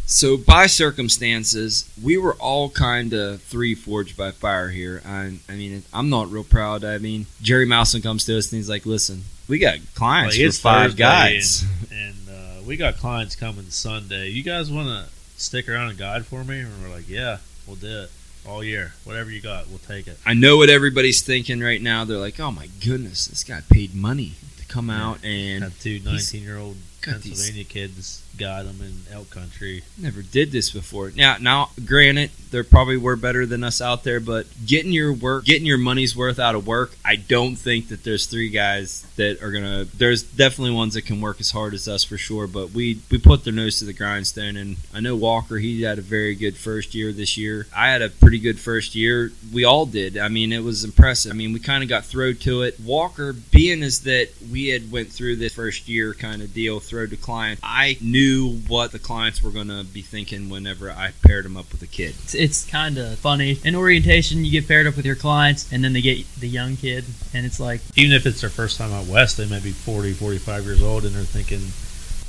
[0.08, 5.02] So by circumstances, we were all kind of three forged by fire here.
[5.04, 6.84] I, I mean, I'm not real proud.
[6.84, 10.52] I mean, Jerry Mousen comes to us and he's like, "Listen, we got clients Like,
[10.52, 14.28] for five Thursday guys." And, and uh, we got clients coming Sunday.
[14.28, 16.60] You guys want to stick around and guide for me?
[16.60, 18.10] And we're like, yeah, we'll do it
[18.46, 18.92] all year.
[19.04, 20.18] Whatever you got, we'll take it.
[20.24, 22.04] I know what everybody's thinking right now.
[22.04, 26.00] They're like, "Oh my goodness, this guy paid money to come out and Have two
[26.04, 29.82] 19 year old Got these- Pennsylvania kids got them in elk country.
[29.96, 31.10] Never did this before.
[31.16, 35.44] Now, now, granted, there probably were better than us out there, but getting your work,
[35.44, 39.42] getting your money's worth out of work, I don't think that there's three guys that
[39.42, 39.86] are gonna.
[39.96, 43.18] There's definitely ones that can work as hard as us for sure, but we we
[43.18, 44.56] put their nose to the grindstone.
[44.56, 47.66] And I know Walker, he had a very good first year this year.
[47.74, 49.32] I had a pretty good first year.
[49.52, 50.18] We all did.
[50.18, 51.32] I mean, it was impressive.
[51.32, 52.78] I mean, we kind of got thrown to it.
[52.80, 57.06] Walker, being as that we had went through this first year kind of deal, throw
[57.06, 61.44] to client, I knew what the clients were going to be thinking whenever I paired
[61.44, 62.14] them up with a kid.
[62.22, 63.58] It's, it's kind of funny.
[63.64, 66.76] In orientation, you get paired up with your clients, and then they get the young
[66.76, 67.04] kid,
[67.34, 70.14] and it's like, Even if it's their first time out west, they might be 40,
[70.14, 71.60] 45 years old, and they're thinking,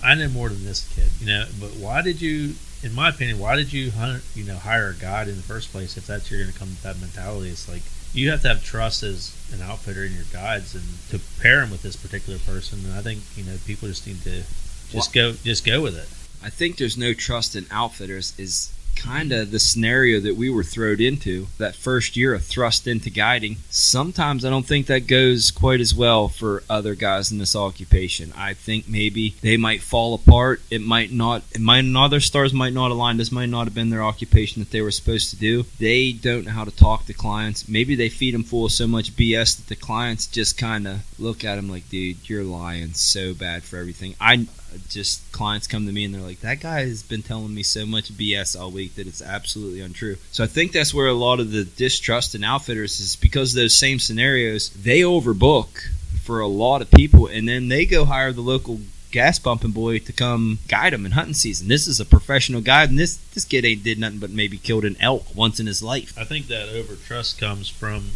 [0.03, 1.09] I know more than this kid.
[1.21, 4.57] You know, but why did you, in my opinion, why did you, hunt, you know,
[4.57, 6.99] hire a guide in the first place if that's you're going to come with that
[6.99, 7.49] mentality?
[7.49, 7.83] It's like,
[8.17, 11.71] you have to have trust as an outfitter in your guides and to pair them
[11.71, 12.79] with this particular person.
[12.85, 14.43] And I think, you know, people just need to
[14.89, 16.07] just go, just go with it.
[16.45, 20.63] I think there's no trust in outfitters is kind of the scenario that we were
[20.63, 23.57] thrown into that first year of thrust into guiding.
[23.69, 28.33] Sometimes I don't think that goes quite as well for other guys in this occupation.
[28.35, 30.61] I think maybe they might fall apart.
[30.69, 31.43] It might not.
[31.51, 33.17] It might other stars might not align.
[33.17, 35.65] This might not have been their occupation that they were supposed to do.
[35.79, 37.67] They don't know how to talk to clients.
[37.67, 41.01] Maybe they feed them full of so much BS that the clients just kind of
[41.19, 44.15] look at them like, dude, you're lying so bad for everything.
[44.19, 44.47] I
[44.89, 47.85] just clients come to me and they're like, that guy has been telling me so
[47.85, 50.17] much BS all week that it's absolutely untrue.
[50.31, 53.75] So I think that's where a lot of the distrust in outfitters is because those
[53.75, 55.89] same scenarios, they overbook
[56.21, 59.99] for a lot of people and then they go hire the local gas pumping boy
[59.99, 61.67] to come guide them in hunting season.
[61.67, 64.85] This is a professional guide and this this kid ain't did nothing but maybe killed
[64.85, 66.13] an elk once in his life.
[66.17, 68.11] I think that over trust comes from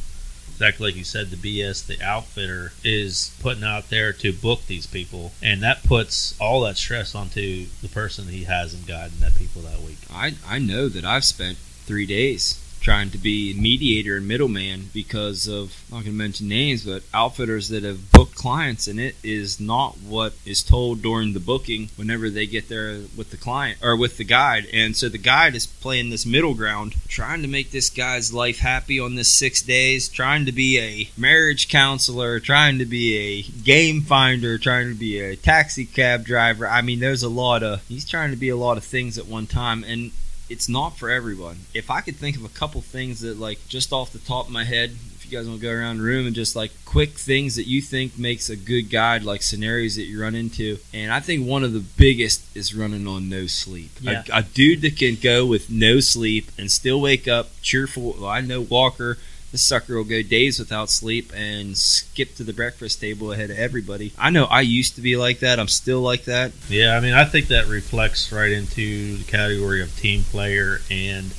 [0.61, 4.85] exactly like you said, the BS the outfitter is putting out there to book these
[4.85, 9.33] people, and that puts all that stress onto the person he has him guiding that
[9.33, 9.97] people that week.
[10.13, 15.47] I I know that I've spent three days trying to be mediator and middleman because
[15.47, 19.15] of I'm not going to mention names, but outfitters that have booked clients, and it
[19.23, 23.77] is not what is told during the booking whenever they get there with the client
[23.83, 27.47] or with the guide, and so the guide is playing this middle ground, trying to
[27.47, 32.39] make this guy's life happy on this six days, trying to be a marriage counselor,
[32.39, 36.67] trying to be a game finder, trying to be a taxi cab driver.
[36.67, 39.27] I mean, there's a lot of he's trying to be a lot of things at
[39.27, 40.11] one time, and
[40.51, 41.61] it's not for everyone.
[41.73, 44.51] If I could think of a couple things that, like, just off the top of
[44.51, 47.11] my head, if you guys want to go around the room and just like quick
[47.11, 51.11] things that you think makes a good guide, like scenarios that you run into, and
[51.11, 53.91] I think one of the biggest is running on no sleep.
[54.01, 54.23] Yeah.
[54.33, 58.15] A, a dude that can go with no sleep and still wake up cheerful.
[58.19, 59.17] Well, I know Walker.
[59.51, 63.57] This sucker will go days without sleep and skip to the breakfast table ahead of
[63.57, 64.13] everybody.
[64.17, 65.59] I know I used to be like that.
[65.59, 66.53] I'm still like that.
[66.69, 71.33] Yeah, I mean, I think that reflects right into the category of team player and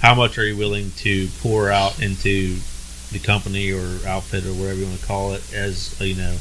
[0.00, 2.58] how much are you willing to pour out into
[3.12, 6.36] the company or outfit or whatever you want to call it as you know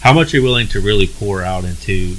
[0.00, 2.16] how much are you willing to really pour out into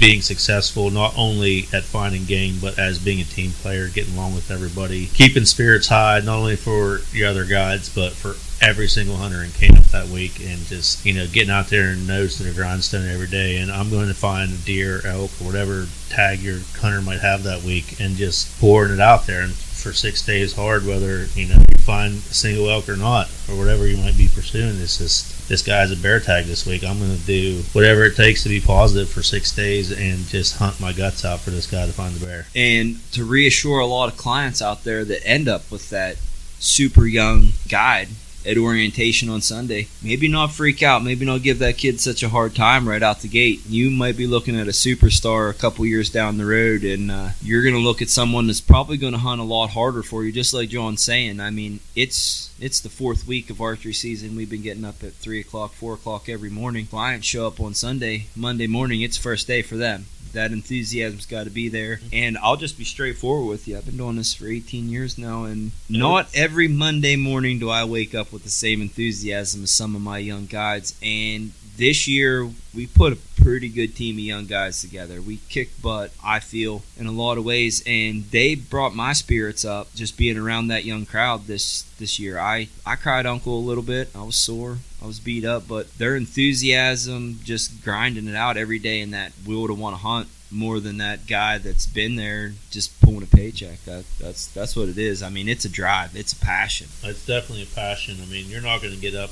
[0.00, 4.34] being successful not only at finding game but as being a team player getting along
[4.34, 9.16] with everybody keeping spirits high not only for your other guides but for every single
[9.16, 12.42] hunter in camp that week and just you know getting out there and nose to
[12.42, 13.56] the grindstone every day.
[13.56, 17.42] And i'm going to find a deer elk or whatever tag your hunter might have
[17.44, 19.42] that week and just pouring it out there.
[19.42, 23.30] And for six days hard whether you know you find a single elk or not
[23.48, 26.84] or whatever you might be pursuing it's just this guy's a bear tag this week.
[26.84, 30.58] I'm going to do whatever it takes to be positive for six days and just
[30.58, 32.46] hunt my guts out for this guy to find the bear.
[32.54, 36.18] And to reassure a lot of clients out there that end up with that
[36.60, 38.10] super young guide
[38.46, 42.28] at orientation on Sunday, maybe not freak out, maybe not give that kid such a
[42.28, 43.60] hard time right out the gate.
[43.68, 47.28] You might be looking at a superstar a couple years down the road, and uh,
[47.42, 50.24] you're going to look at someone that's probably going to hunt a lot harder for
[50.24, 50.32] you.
[50.32, 54.36] Just like John's saying, I mean, it's it's the fourth week of archery season.
[54.36, 56.86] We've been getting up at three o'clock, four o'clock every morning.
[56.86, 59.02] Clients show up on Sunday, Monday morning.
[59.02, 61.96] It's first day for them that enthusiasm's got to be there.
[61.96, 62.08] Mm-hmm.
[62.12, 63.76] And I'll just be straightforward with you.
[63.76, 67.84] I've been doing this for 18 years now, and not every Monday morning do I
[67.84, 70.98] wake up with the same enthusiasm as some of my young guides.
[71.02, 75.22] And this year, we put a pretty good team of young guys together.
[75.22, 79.64] We kicked butt, I feel, in a lot of ways, and they brought my spirits
[79.64, 82.38] up just being around that young crowd this this year.
[82.38, 84.10] I I cried uncle a little bit.
[84.14, 84.76] I was sore.
[85.02, 89.32] I was beat up, but their enthusiasm, just grinding it out every day, and that
[89.46, 93.26] will to want to hunt more than that guy that's been there just pulling a
[93.26, 93.82] paycheck.
[93.84, 95.22] That that's that's what it is.
[95.22, 96.14] I mean, it's a drive.
[96.14, 96.88] It's a passion.
[97.02, 98.18] It's definitely a passion.
[98.22, 99.30] I mean, you're not going to get up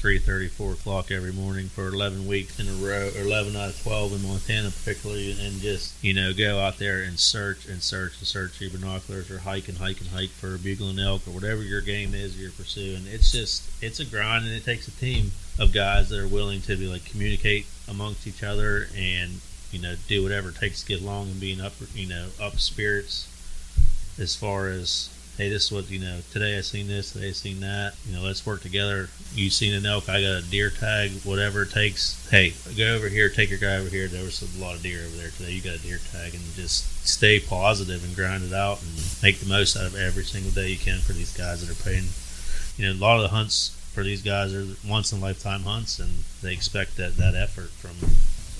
[0.00, 3.82] 3.30, 4 o'clock every morning for 11 weeks in a row, or 11 out of
[3.82, 8.16] 12 in Montana particularly, and just, you know, go out there and search and search
[8.18, 11.32] and search your binoculars or hike and hike and hike for a bugling elk or
[11.32, 13.02] whatever your game is you're pursuing.
[13.06, 16.62] It's just, it's a grind and it takes a team of guys that are willing
[16.62, 20.88] to be like communicate amongst each other and, you know, do whatever it takes to
[20.88, 23.26] get along and being up, you know, up spirits
[24.18, 25.10] as far as
[25.40, 26.20] hey, this is what you know.
[26.32, 27.94] Today I seen this, today I seen that.
[28.06, 29.08] You know, let's work together.
[29.32, 32.28] You seen an elk, I got a deer tag, whatever it takes.
[32.28, 34.06] Hey, go over here, take your guy over here.
[34.06, 35.52] There was a lot of deer over there today.
[35.52, 39.38] You got a deer tag, and just stay positive and grind it out and make
[39.38, 42.04] the most out of every single day you can for these guys that are paying.
[42.76, 45.62] You know, a lot of the hunts for these guys are once in a lifetime
[45.62, 46.10] hunts, and
[46.42, 47.96] they expect that that effort from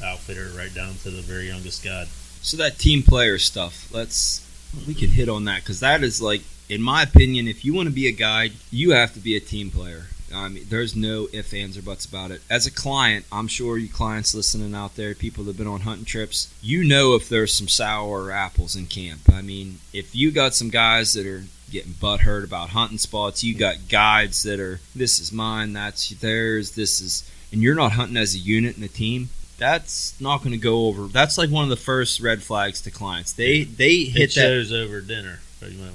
[0.03, 2.07] outfitter right down to the very youngest guy.
[2.41, 4.47] So that team player stuff, let's
[4.87, 7.89] we can hit on that because that is like in my opinion, if you want
[7.89, 10.07] to be a guide, you have to be a team player.
[10.33, 12.41] I mean, there's no ifs, ands, or buts about it.
[12.49, 15.81] As a client, I'm sure you clients listening out there, people that have been on
[15.81, 19.23] hunting trips, you know if there's some sour apples in camp.
[19.29, 23.57] I mean, if you got some guys that are getting butthurt about hunting spots, you
[23.57, 28.17] got guides that are, this is mine, that's theirs, this is, and you're not hunting
[28.17, 29.31] as a unit in a team.
[29.59, 31.09] That's not going to go over.
[31.09, 33.33] That's like one of the first red flags to clients.
[33.33, 35.41] They they hit it that over dinner.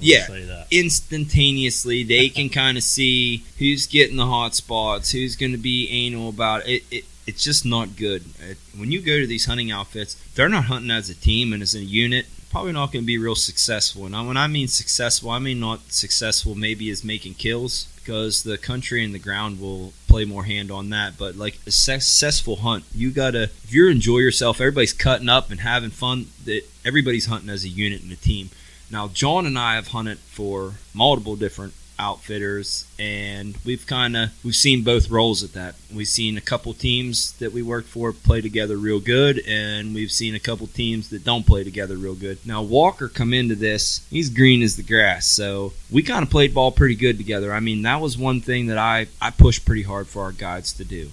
[0.00, 0.26] Yeah.
[0.70, 5.88] instantaneously they can kind of see who's getting the hot spots who's going to be
[5.90, 6.82] anal about it.
[6.90, 10.48] It, it it's just not good It- when you go to these hunting outfits they're
[10.48, 13.34] not hunting as a team and as a unit probably not going to be real
[13.34, 17.88] successful and I- when i mean successful i mean not successful maybe as making kills
[17.96, 21.72] because the country and the ground will play more hand on that but like a
[21.72, 26.62] successful hunt you gotta if you enjoy yourself everybody's cutting up and having fun that
[26.84, 28.48] everybody's hunting as a unit and a team
[28.90, 34.56] now, Jon and I have hunted for multiple different outfitters, and we've kind of we've
[34.56, 35.74] seen both roles at that.
[35.94, 40.12] We've seen a couple teams that we worked for play together real good, and we've
[40.12, 42.38] seen a couple teams that don't play together real good.
[42.44, 46.54] Now, Walker come into this; he's green as the grass, so we kind of played
[46.54, 47.52] ball pretty good together.
[47.52, 50.72] I mean, that was one thing that I I pushed pretty hard for our guides
[50.74, 51.10] to do.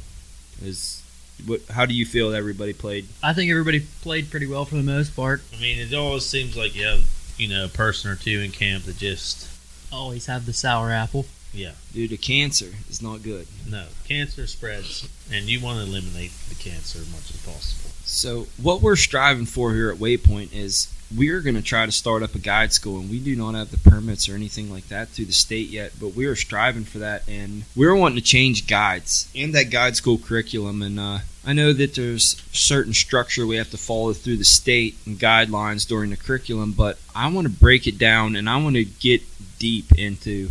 [0.62, 1.02] Is
[1.46, 1.62] what?
[1.70, 3.08] How do you feel everybody played?
[3.22, 5.42] I think everybody played pretty well for the most part.
[5.58, 7.06] I mean, it always seems like you have,
[7.38, 9.48] you know, a person or two in camp that just,
[9.92, 11.26] Always have the sour apple.
[11.54, 13.48] yeah, Dude, the cancer is not good.
[13.68, 17.92] no, cancer spreads, and you want to eliminate the cancer as much as possible.
[18.06, 22.24] So, what we're striving for here at Waypoint is we're going to try to start
[22.24, 25.10] up a guide school, and we do not have the permits or anything like that
[25.10, 28.68] through the state yet, but we are striving for that, and we're wanting to change
[28.68, 30.82] guides and that guide school curriculum.
[30.82, 34.96] And uh, I know that there's certain structure we have to follow through the state
[35.06, 38.76] and guidelines during the curriculum, but I want to break it down and I want
[38.76, 39.22] to get
[39.60, 40.50] deep into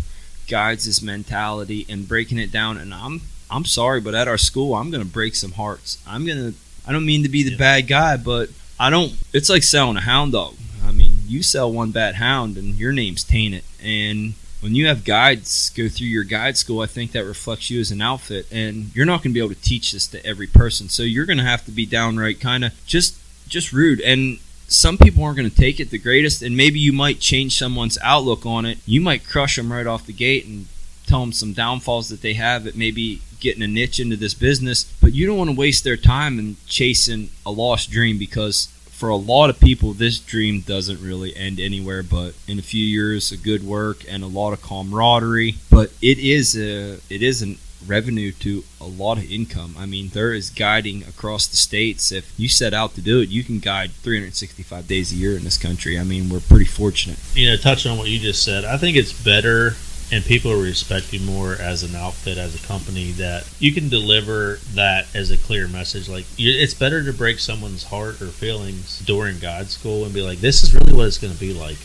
[0.48, 2.77] guides' mentality and breaking it down.
[2.79, 5.98] And I'm I'm sorry, but at our school, I'm going to break some hearts.
[6.07, 7.57] I'm going to I don't mean to be the Yeah.
[7.59, 8.48] bad guy, but
[8.79, 9.15] I don't.
[9.33, 10.55] It's like selling a hound dog.
[10.85, 13.65] I mean, you sell one bad hound, and your name's tainted.
[13.83, 17.81] And when you have guides go through your guide school, I think that reflects you
[17.81, 18.47] as an outfit.
[18.51, 21.27] And you're not going to be able to teach this to every person, so you're
[21.27, 24.01] going to have to be downright kind of just just rude.
[24.01, 27.59] And some people aren't going to take it the greatest, and maybe you might change
[27.59, 28.79] someone's outlook on it.
[28.87, 30.67] You might crush them right off the gate and
[31.07, 34.85] tell them some downfalls that they have at maybe getting a niche into this business,
[35.01, 39.09] but you don't want to waste their time in chasing a lost dream because for
[39.09, 43.33] a lot of people this dream doesn't really end anywhere but in a few years
[43.33, 47.59] of good work and a lot of camaraderie but it is a it is an
[47.87, 49.75] revenue to a lot of income.
[49.79, 52.13] I mean, there is guiding across the states.
[52.13, 55.45] If you set out to do it, you can guide 365 days a year in
[55.45, 55.99] this country.
[55.99, 57.19] I mean, we're pretty fortunate.
[57.35, 59.75] You know, touching on what you just said, I think it's better
[60.12, 64.59] and people respect you more as an outfit, as a company, that you can deliver
[64.75, 66.07] that as a clear message.
[66.07, 70.40] Like, it's better to break someone's heart or feelings during guide school and be like,
[70.40, 71.79] this is really what it's going to be like.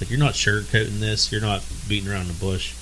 [0.00, 2.74] Like, you're not sugarcoating this, you're not beating around the bush.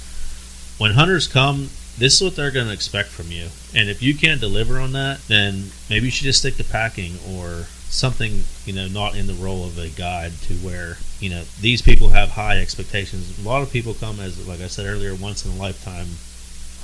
[0.78, 3.48] When hunters come, this is what they're going to expect from you.
[3.74, 7.16] And if you can't deliver on that, then maybe you should just stick to packing
[7.30, 11.42] or something, you know, not in the role of a guide to where, you know,
[11.60, 13.38] these people have high expectations.
[13.38, 16.06] A lot of people come as, like I said earlier, once in a lifetime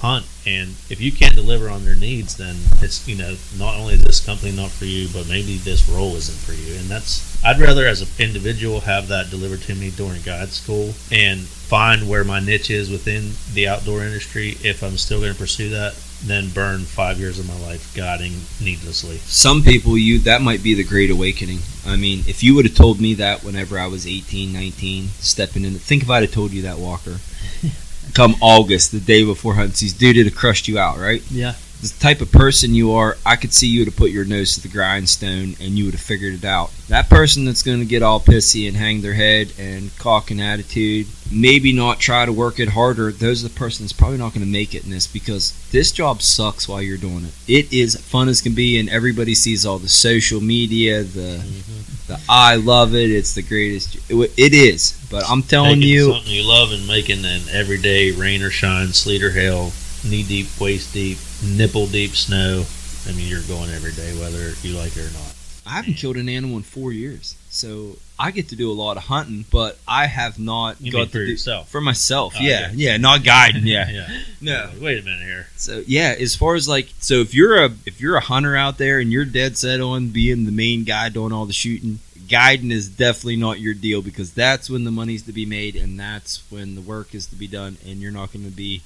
[0.01, 0.27] hunt.
[0.47, 4.03] And if you can't deliver on their needs, then it's, you know, not only is
[4.03, 6.75] this company not for you, but maybe this role isn't for you.
[6.79, 10.95] And that's, I'd rather as an individual have that delivered to me during guide school
[11.13, 15.39] and find where my niche is within the outdoor industry if I'm still going to
[15.39, 15.95] pursue that
[16.27, 19.17] than burn five years of my life guiding needlessly.
[19.19, 21.61] Some people, you that might be the great awakening.
[21.87, 25.65] I mean, if you would have told me that whenever I was 18, 19, stepping
[25.65, 27.19] in, think if I'd have told you that, Walker.
[28.15, 31.23] Come August, the day before season, dude, it'd have crushed you out, right?
[31.31, 31.55] Yeah.
[31.83, 34.61] The type of person you are, I could see you to put your nose to
[34.61, 36.71] the grindstone and you would have figured it out.
[36.89, 40.39] That person that's going to get all pissy and hang their head and cock an
[40.39, 44.33] attitude, maybe not try to work it harder, those are the person that's probably not
[44.33, 47.35] going to make it in this because this job sucks while you're doing it.
[47.49, 52.13] It is fun as can be, and everybody sees all the social media, the Mm-hmm.
[52.13, 53.11] the I love it.
[53.11, 53.97] It's the greatest.
[54.09, 58.13] It, it is, but I'm telling Making you, something you love and making an everyday
[58.13, 59.73] rain or shine, sleet or hail,
[60.05, 62.65] knee deep, waist deep, nipple deep snow.
[63.09, 65.35] I mean, you're going every day, whether you like it or not.
[65.65, 68.97] I haven't killed an animal in four years, so I get to do a lot
[68.97, 71.69] of hunting, but I have not You got for do yourself?
[71.69, 72.35] for myself.
[72.37, 72.93] Oh, yeah, yeah.
[72.93, 73.65] yeah, not guiding.
[73.67, 74.09] Yeah, yeah.
[74.41, 74.71] no.
[74.81, 75.47] Wait a minute here.
[75.57, 78.79] So yeah, as far as like, so if you're a if you're a hunter out
[78.79, 82.73] there and you're dead set on being the main guy doing all the shooting, guiding
[82.73, 86.43] is definitely not your deal because that's when the money's to be made and that's
[86.51, 88.83] when the work is to be done, and you're not going to be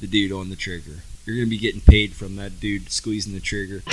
[0.00, 1.02] the dude on the trigger.
[1.30, 3.84] You're going to be getting paid from that dude squeezing the trigger.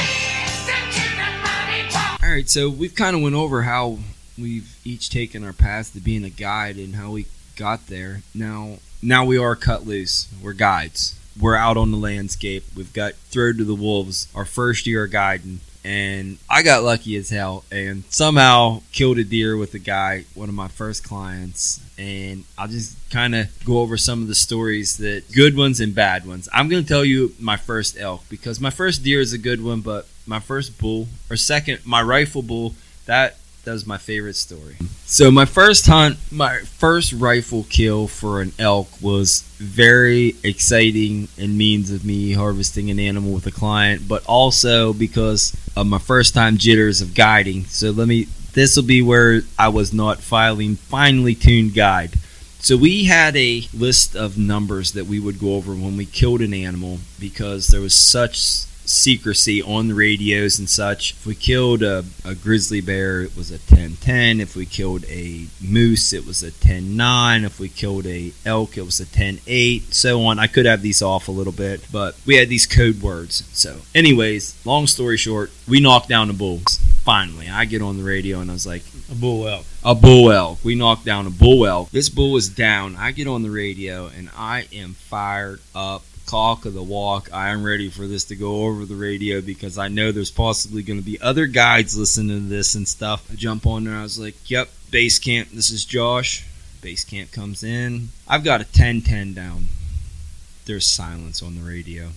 [2.24, 4.00] All right, so we've kind of went over how
[4.40, 8.24] we've each taken our paths to being a guide and how we got there.
[8.34, 10.28] Now, now we are cut loose.
[10.42, 11.16] We're guides.
[11.40, 12.64] We're out on the landscape.
[12.76, 14.28] We've got thrown to the wolves.
[14.34, 19.24] Our first year of guiding, and I got lucky as hell and somehow killed a
[19.24, 21.82] deer with a guy, one of my first clients.
[21.98, 25.96] And I'll just kind of go over some of the stories that good ones and
[25.96, 26.48] bad ones.
[26.54, 29.64] I'm going to tell you my first elk because my first deer is a good
[29.64, 32.76] one, but my first bull or second, my rifle bull,
[33.06, 33.38] that
[33.68, 34.78] that was my favorite story.
[35.06, 41.58] So my first hunt, my first rifle kill for an elk was very exciting and
[41.58, 46.34] means of me harvesting an animal with a client, but also because of my first
[46.34, 47.66] time jitters of guiding.
[47.66, 48.28] So let me
[48.58, 52.16] this will be where I was not filing finely tuned guide.
[52.60, 56.42] So we had a list of numbers that we would go over when we killed
[56.42, 61.12] an animal because there was such secrecy on the radios and such.
[61.12, 64.40] If we killed a, a grizzly bear, it was a 10-10.
[64.40, 67.46] If we killed a moose, it was a 10-9.
[67.46, 69.94] If we killed a elk, it was a 10-8.
[69.94, 70.40] So on.
[70.40, 73.48] I could have these off a little bit, but we had these code words.
[73.54, 76.80] So, anyways, long story short, we knocked down the bulls.
[77.08, 79.66] Finally, I get on the radio and I was like, A bull elk.
[79.82, 80.60] a bull elk.
[80.62, 81.90] We knocked down a bull elk.
[81.90, 82.98] This bull is down.
[82.98, 86.04] I get on the radio and I am fired up.
[86.26, 87.30] Cock of the walk.
[87.32, 90.84] I am ready for this to go over the radio because I know there's possibly
[90.84, 93.26] going to be other guides listening to this and stuff.
[93.32, 93.96] I jump on there.
[93.96, 95.48] I was like, "Yep, base camp.
[95.54, 96.44] This is Josh."
[96.82, 98.10] Base camp comes in.
[98.28, 99.70] I've got a 10-10 down.
[100.66, 102.10] There's silence on the radio.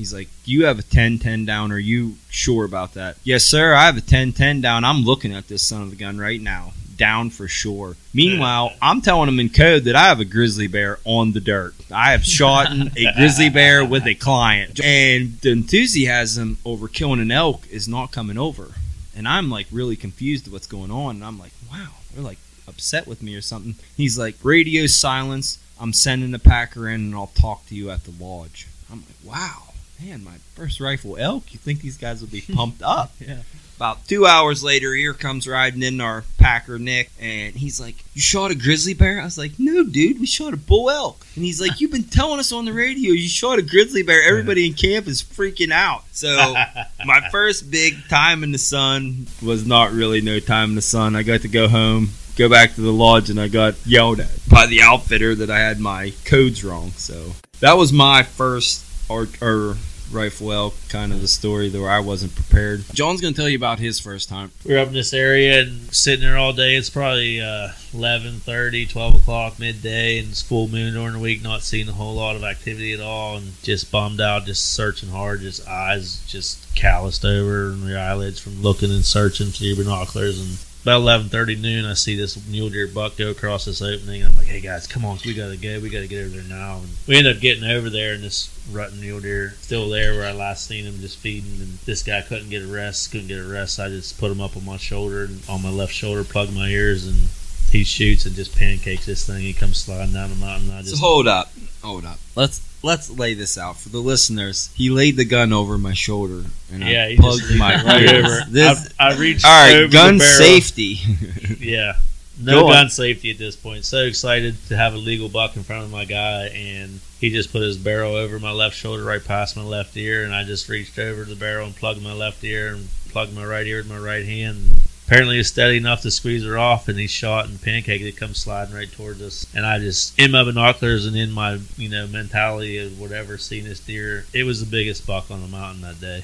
[0.00, 1.72] He's like, You have a 10 10 down.
[1.72, 3.18] Are you sure about that?
[3.22, 3.74] Yes, sir.
[3.74, 4.82] I have a 10 10 down.
[4.82, 6.72] I'm looking at this son of a gun right now.
[6.96, 7.96] Down for sure.
[8.14, 11.74] Meanwhile, I'm telling him in code that I have a grizzly bear on the dirt.
[11.92, 14.82] I have shot a grizzly bear with a client.
[14.82, 18.68] And the enthusiasm over killing an elk is not coming over.
[19.14, 21.16] And I'm like really confused at what's going on.
[21.16, 23.74] And I'm like, Wow, they're like upset with me or something.
[23.98, 25.58] He's like, Radio silence.
[25.78, 28.66] I'm sending the packer in and I'll talk to you at the lodge.
[28.92, 29.69] I'm like, wow,
[30.02, 31.52] man, my first rifle elk.
[31.52, 33.12] You think these guys would be pumped up?
[33.18, 33.38] Yeah.
[33.76, 38.20] About two hours later, here comes riding in our packer Nick, and he's like, "You
[38.20, 41.42] shot a grizzly bear?" I was like, "No, dude, we shot a bull elk." And
[41.42, 44.22] he's like, "You've been telling us on the radio you shot a grizzly bear.
[44.22, 46.28] Everybody in camp is freaking out." So
[47.06, 51.16] my first big time in the sun was not really no time in the sun.
[51.16, 54.46] I got to go home, go back to the lodge, and I got yelled at
[54.46, 56.90] by the outfitter that I had my codes wrong.
[56.96, 59.76] So that was my first or, er, or
[60.10, 62.84] rifle elk kind of the story where I wasn't prepared.
[62.92, 64.50] Jon's gonna tell you about his first time.
[64.64, 66.76] We were up in this area and sitting there all day.
[66.76, 71.62] It's probably uh, 11, 12 o'clock, midday, and it's full moon during the week, not
[71.62, 75.40] seeing a whole lot of activity at all, and just bummed out, just searching hard,
[75.40, 80.40] just eyes just calloused over, and your eyelids from looking and searching through your binoculars.
[80.40, 84.34] And about 11.30 noon, I see this mule deer buck go across this opening, I'm
[84.34, 86.78] like, hey guys, come on, we gotta go, we gotta get over there now.
[86.78, 90.26] And we end up getting over there, and this rutting mule deer still there where
[90.26, 93.38] I last seen him just feeding, and this guy couldn't get a rest, couldn't get
[93.38, 93.74] a rest.
[93.74, 96.54] So I just put him up on my shoulder and on my left shoulder, plugged
[96.54, 97.28] my ears, and
[97.70, 99.40] he shoots and just pancakes this thing.
[99.40, 100.70] He comes sliding down the mountain.
[100.70, 101.52] I So just hold up,
[101.82, 102.18] hold up.
[102.34, 104.70] Let's let's lay this out for the listeners.
[104.74, 108.24] He laid the gun over my shoulder, and yeah, I plugged just my right ears.
[108.24, 108.40] over.
[108.50, 110.98] This, I, I reached All right, over right, the gun safety.
[111.60, 111.94] Yeah.
[112.42, 112.72] No Go on.
[112.72, 113.84] gun safety at this point.
[113.84, 117.52] So excited to have a legal buck in front of my guy, and he just
[117.52, 120.66] put his barrel over my left shoulder, right past my left ear, and I just
[120.70, 123.90] reached over the barrel and plugged my left ear and plugged my right ear with
[123.90, 124.79] my right hand, and
[125.10, 128.38] apparently it's steady enough to squeeze her off, and he shot and pancaked it comes
[128.38, 129.44] sliding right towards us.
[129.52, 133.64] And I just in my binoculars and in my you know mentality of whatever seeing
[133.64, 136.22] this deer, it was the biggest buck on the mountain that day.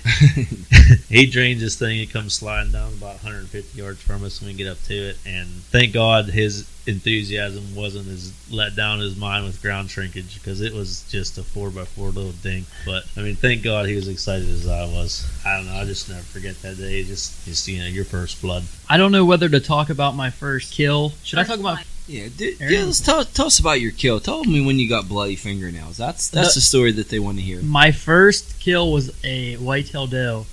[1.09, 4.57] he drains this thing, it comes sliding down about 150 yards from us when we
[4.57, 9.45] get up to it, and thank God his enthusiasm wasn't as let down as mine
[9.45, 12.67] with ground shrinkage because it was just a four by four little ding.
[12.85, 15.29] But I mean, thank God he was excited as I was.
[15.45, 15.75] I don't know.
[15.75, 17.03] I just never forget that day.
[17.05, 18.65] Just, just you know, your first blood.
[18.89, 21.13] I don't know whether to talk about my first kill.
[21.23, 21.79] Should I talk about?
[22.09, 24.21] Yeah, d- yeah let's tell, tell us about your kill.
[24.21, 25.97] Tell me when you got bloody fingernails.
[25.97, 27.61] That's that's The- the story that they want to hear.
[27.63, 30.47] My first kill was a whitetail doe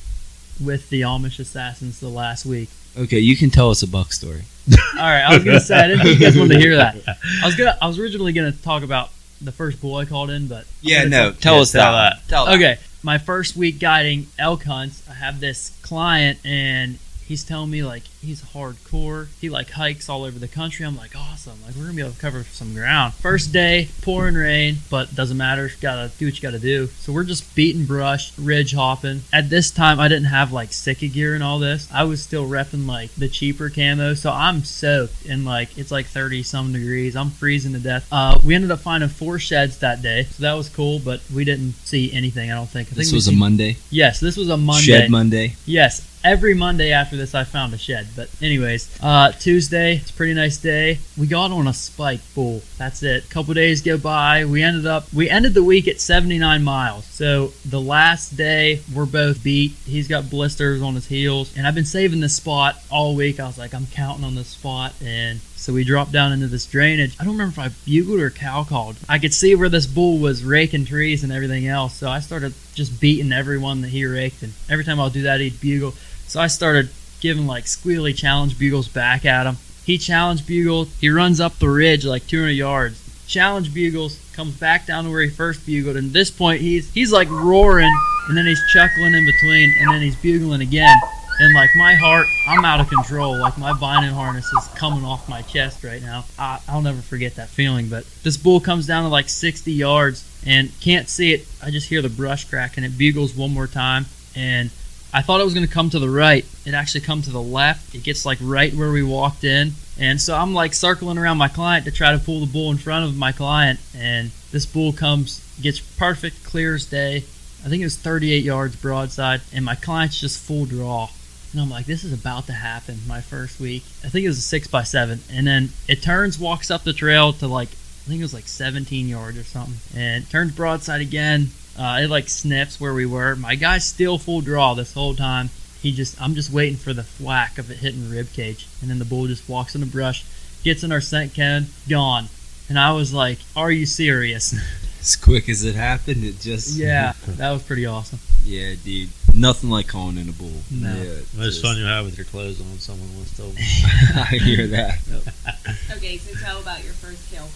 [0.59, 2.69] with the Amish assassins the last week.
[2.97, 4.43] Okay, you can tell us a buck story.
[4.71, 6.95] All right, I was gonna say I didn't think you guys wanted to hear that.
[7.43, 9.09] I was gonna I was originally gonna talk about
[9.41, 11.91] the first bull I called in, but I'm Yeah, no, talk- tell Yeah, us tell
[11.91, 12.19] that.
[12.21, 12.29] that.
[12.29, 12.55] Tell that.
[12.55, 17.83] Okay, my first week guiding elk hunts, I have this client and he's telling me
[17.83, 19.27] like he's hardcore.
[19.39, 20.85] He like hikes all over the country.
[20.85, 21.59] I'm like, awesome.
[21.65, 23.13] Like we're gonna be able to cover some ground.
[23.13, 25.69] First day, pouring rain, but doesn't matter.
[25.81, 26.87] Gotta do what you gotta do.
[26.87, 29.21] So we're just beating brush, ridge hopping.
[29.31, 31.87] At this time, I didn't have like Sitka gear and all this.
[31.93, 36.07] I was still repping like the cheaper camo, so I'm soaked and like it's like
[36.07, 37.15] 30 some degrees.
[37.15, 38.07] I'm freezing to death.
[38.11, 40.99] Uh, we ended up finding four sheds that day, so that was cool.
[40.99, 42.51] But we didn't see anything.
[42.51, 42.89] I don't think.
[42.91, 43.77] I This we was a Monday.
[43.89, 44.83] Yes, this was a Monday.
[44.83, 45.55] Shed Monday.
[45.65, 48.07] Yes, every Monday after this, I found a shed.
[48.15, 50.99] But anyways, uh, Tuesday, it's a pretty nice day.
[51.17, 52.61] We got on a spike bull.
[52.77, 53.25] That's it.
[53.25, 54.45] A couple days go by.
[54.45, 57.05] We ended up we ended the week at 79 miles.
[57.05, 59.71] So the last day, we're both beat.
[59.85, 63.39] He's got blisters on his heels, and I've been saving this spot all week.
[63.39, 66.65] I was like, I'm counting on this spot, and so we dropped down into this
[66.65, 67.15] drainage.
[67.21, 68.97] I don't remember if I bugled or cow called.
[69.07, 71.95] I could see where this bull was raking trees and everything else.
[71.95, 74.43] So I started just beating everyone that he raked.
[74.43, 75.93] And every time I'll do that, he'd bugle.
[76.27, 76.89] So I started
[77.23, 79.57] giving like squealy challenge bugles back at him.
[79.85, 80.89] He challenge bugled.
[80.99, 82.99] He runs up the ridge like 200 yards.
[83.27, 85.95] Challenge bugles comes back down to where he first bugled.
[85.95, 87.95] And at this point, he's he's like roaring,
[88.27, 90.97] and then he's chuckling in between, and then he's bugling again.
[91.39, 93.39] And like my heart, I'm out of control.
[93.39, 96.25] Like my binding harness is coming off my chest right now.
[96.37, 97.87] I, I'll never forget that feeling.
[97.87, 101.47] But this bull comes down to like 60 yards and can't see it.
[101.63, 104.05] I just hear the brush crack and it bugles one more time.
[104.35, 104.69] And
[105.13, 106.45] I thought it was going to come to the right.
[106.65, 107.93] It actually come to the left.
[107.93, 109.73] It gets like right where we walked in.
[109.99, 112.77] And so I'm like circling around my client to try to pull the bull in
[112.77, 113.79] front of my client.
[113.95, 117.17] And this bull comes, gets perfect, clear as day.
[117.65, 121.09] I think it was 38 yards broadside, and my client's just full draw.
[121.53, 123.83] And I'm like, this is about to happen my first week.
[124.03, 125.19] I think it was a six by seven.
[125.31, 128.47] And then it turns, walks up the trail to like, I think it was like
[128.47, 129.75] 17 yards or something.
[129.95, 131.51] And turns broadside again.
[131.77, 133.35] Uh, it like sniffs where we were.
[133.35, 135.49] My guy's still full draw this whole time.
[135.81, 138.67] He just, I'm just waiting for the thwack of it hitting rib cage.
[138.81, 140.23] And then the bull just walks in the brush,
[140.63, 142.27] gets in our scent cone, gone.
[142.69, 144.53] And I was like, are you serious?
[145.01, 148.19] As quick as it happened, it just yeah, that was pretty awesome.
[148.45, 149.09] yeah, dude.
[149.35, 150.53] Nothing like calling in a bull.
[150.71, 150.93] No.
[150.95, 152.77] Yeah, Most just- fun you have with your clothes on.
[152.79, 153.61] Someone once told me.
[154.15, 154.99] I hear that.
[155.97, 157.47] Okay, so tell about your first kill.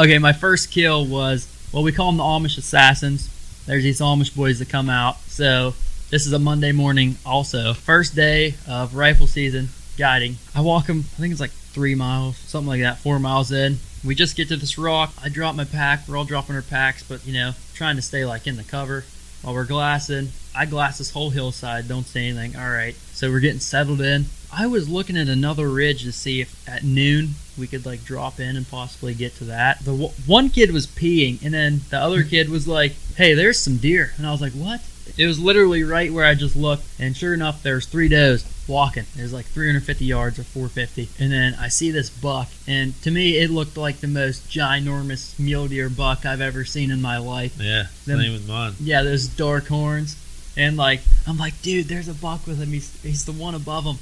[0.00, 3.28] Okay, my first kill was well, we call them the Amish assassins.
[3.66, 5.20] There's these Amish boys that come out.
[5.22, 5.74] So
[6.10, 7.16] this is a Monday morning.
[7.24, 10.36] Also, first day of rifle season guiding.
[10.54, 11.00] I walk them.
[11.00, 12.98] I think it's like three miles, something like that.
[12.98, 13.78] Four miles in.
[14.04, 15.12] We just get to this rock.
[15.22, 16.08] I drop my pack.
[16.08, 19.04] We're all dropping our packs, but you know, trying to stay like in the cover
[19.42, 20.28] while we're glassing.
[20.54, 21.88] I glass this whole hillside.
[21.88, 22.56] Don't say anything.
[22.56, 22.94] All right.
[23.12, 24.26] So we're getting settled in.
[24.52, 28.38] I was looking at another ridge to see if at noon we could like drop
[28.38, 29.78] in and possibly get to that.
[29.80, 33.58] The w- one kid was peeing, and then the other kid was like, "Hey, there's
[33.58, 34.80] some deer," and I was like, "What?"
[35.16, 39.04] It was literally right where I just looked, and sure enough, there's three does walking.
[39.18, 43.10] It was like 350 yards or 450, and then I see this buck, and to
[43.10, 47.18] me, it looked like the most ginormous mule deer buck I've ever seen in my
[47.18, 47.56] life.
[47.58, 48.74] Yeah, Them- same with mine.
[48.80, 50.16] Yeah, those dark horns.
[50.56, 52.68] And like, I'm like, dude, there's a buck with him.
[52.68, 53.96] He's, he's the one above him.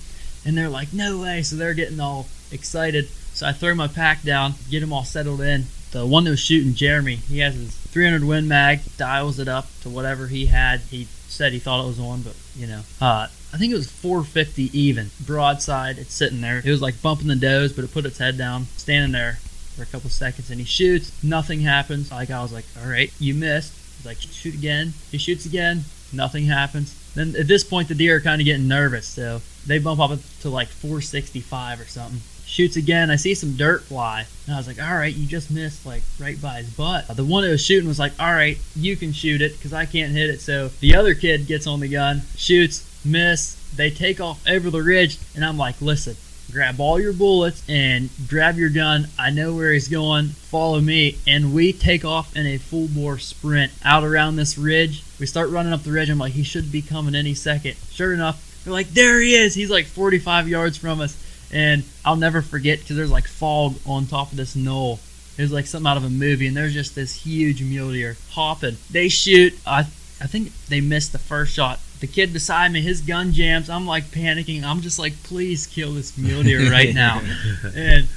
[0.44, 1.42] And they're like, no way.
[1.42, 3.08] So they're getting all excited.
[3.32, 5.66] So I throw my pack down, get them all settled in.
[5.92, 9.66] The one that was shooting, Jeremy, he has his 300 Win Mag, dials it up
[9.82, 10.80] to whatever he had.
[10.80, 13.90] He said he thought it was on, but you know, uh, I think it was
[13.90, 15.10] 450 even.
[15.26, 16.58] Broadside, it's sitting there.
[16.64, 19.38] It was like bumping the does, but it put its head down, standing there
[19.74, 21.22] for a couple seconds, and he shoots.
[21.24, 22.12] Nothing happens.
[22.12, 23.74] Like I was like, all right, you missed.
[23.96, 24.92] He's like, shoot again.
[25.10, 25.84] He shoots again.
[26.12, 26.94] Nothing happens.
[27.14, 30.18] Then at this point, the deer are kind of getting nervous, so they bump up
[30.40, 32.20] to like 465 or something.
[32.46, 33.10] Shoots again.
[33.10, 36.02] I see some dirt fly, and I was like, "All right, you just missed like
[36.18, 39.12] right by his butt." The one that was shooting was like, "All right, you can
[39.12, 42.22] shoot it because I can't hit it." So the other kid gets on the gun,
[42.36, 43.56] shoots, miss.
[43.74, 46.16] They take off over the ridge, and I'm like, listen,
[46.50, 49.08] grab all your bullets and grab your gun.
[49.18, 50.28] I know where he's going.
[50.28, 51.18] Follow me.
[51.26, 55.04] And we take off in a full bore sprint out around this ridge.
[55.20, 56.08] We start running up the ridge.
[56.08, 57.76] I'm like, he should be coming any second.
[57.90, 59.54] Sure enough, they're like, there he is.
[59.54, 61.16] He's like 45 yards from us.
[61.52, 65.00] And I'll never forget because there's like fog on top of this knoll.
[65.36, 68.16] It was like something out of a movie, and there's just this huge mule deer
[68.30, 68.76] hopping.
[68.90, 69.58] They shoot.
[69.66, 69.80] I
[70.20, 71.80] I think they missed the first shot.
[72.00, 73.70] The kid beside me, his gun jams.
[73.70, 74.62] I'm like panicking.
[74.64, 77.22] I'm just like, please kill this mule deer right now.
[77.74, 78.08] and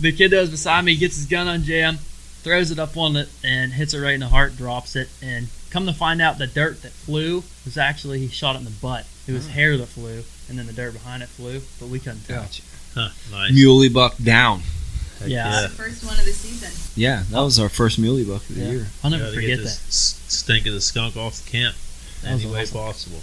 [0.00, 1.98] the kid that was beside me gets his gun on jam,
[2.42, 5.08] throws it up on it, and hits it right in the heart, drops it.
[5.20, 8.64] And come to find out, the dirt that flew was actually he shot it in
[8.64, 9.06] the butt.
[9.26, 9.52] It was hmm.
[9.52, 12.42] hair that flew, and then the dirt behind it flew, but we couldn't tell.
[12.42, 12.62] Gotcha.
[12.94, 13.52] Huh, nice.
[13.52, 14.62] Muley buck down.
[15.20, 15.62] Heck Yeah.
[15.62, 15.68] yeah.
[15.68, 16.70] First one of the season.
[16.96, 18.70] Yeah, that was our first muley buck of the Yeah.
[18.70, 18.86] year.
[19.02, 19.64] I'll never Gotta forget get that.
[19.64, 21.76] this stink of the skunk off the camp
[22.22, 22.78] That any way awesome.
[22.78, 23.22] possible.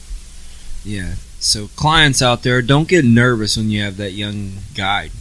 [0.84, 1.16] Yeah.
[1.40, 5.12] So clients out there, don't get nervous when you have that young guide.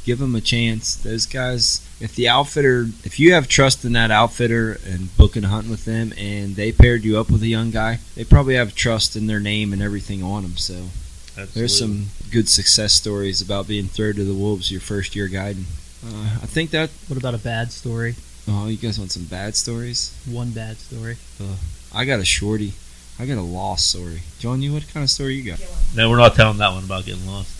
[0.00, 0.94] Uh, give them a chance.
[0.96, 5.48] Those guys, if the outfitter, if you have trust in that outfitter and booking a
[5.48, 8.74] hunt with them, and they paired you up with a young guy, they probably have
[8.74, 10.56] trust in their name and everything on them.
[10.56, 10.74] So
[11.30, 11.60] Absolutely.
[11.60, 15.66] there's some good success stories about being thrown to the wolves your first year guiding.
[16.04, 16.90] Uh, I think that.
[17.08, 18.14] What about a bad story?
[18.48, 20.16] Oh, you guys want some bad stories?
[20.26, 21.16] One bad story.
[21.94, 22.72] I got a shorty.
[23.18, 24.22] I got a lost story.
[24.38, 25.60] Jon, you what kind of story you got?
[25.94, 27.54] No, we're not telling that one about getting lost.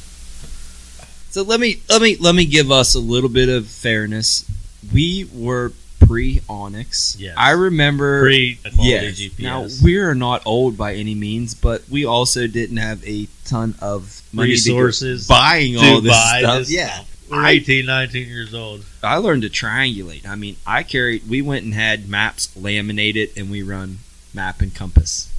[1.31, 4.45] So let me let me let me give us a little bit of fairness.
[4.93, 7.17] We were pre onX.
[7.21, 7.35] Yes.
[7.37, 8.57] I remember Pre.
[8.57, 9.39] GPS.
[9.39, 13.77] Now we are not old by any means, but we also didn't have a ton
[13.81, 16.59] of money resources buying all this buy stuff.
[16.59, 16.95] this yeah.
[16.95, 17.07] stuff.
[17.31, 18.85] We're 18, 19 years old.
[19.05, 20.27] I learned to triangulate.
[20.27, 21.29] I mean, I carried.
[21.29, 23.99] We went and had maps laminated, and we run
[24.35, 25.33] map and compass.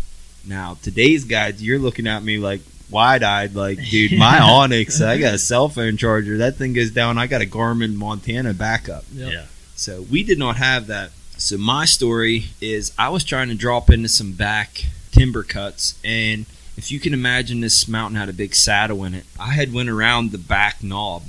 [0.48, 2.62] Now today's guides, you're looking at me like
[2.92, 6.38] wide-eyed, like, dude, my onX, I got a cell phone charger.
[6.38, 7.18] That thing goes down.
[7.18, 9.06] I got a Garmin Montana backup.
[9.14, 9.32] Yep.
[9.32, 9.46] Yeah.
[9.76, 11.12] So we did not have that.
[11.38, 16.46] So my story is I was trying to drop into some back timber cuts and
[16.78, 19.26] if you can imagine this mountain had a big saddle in it.
[19.39, 21.24] I had went around the back knob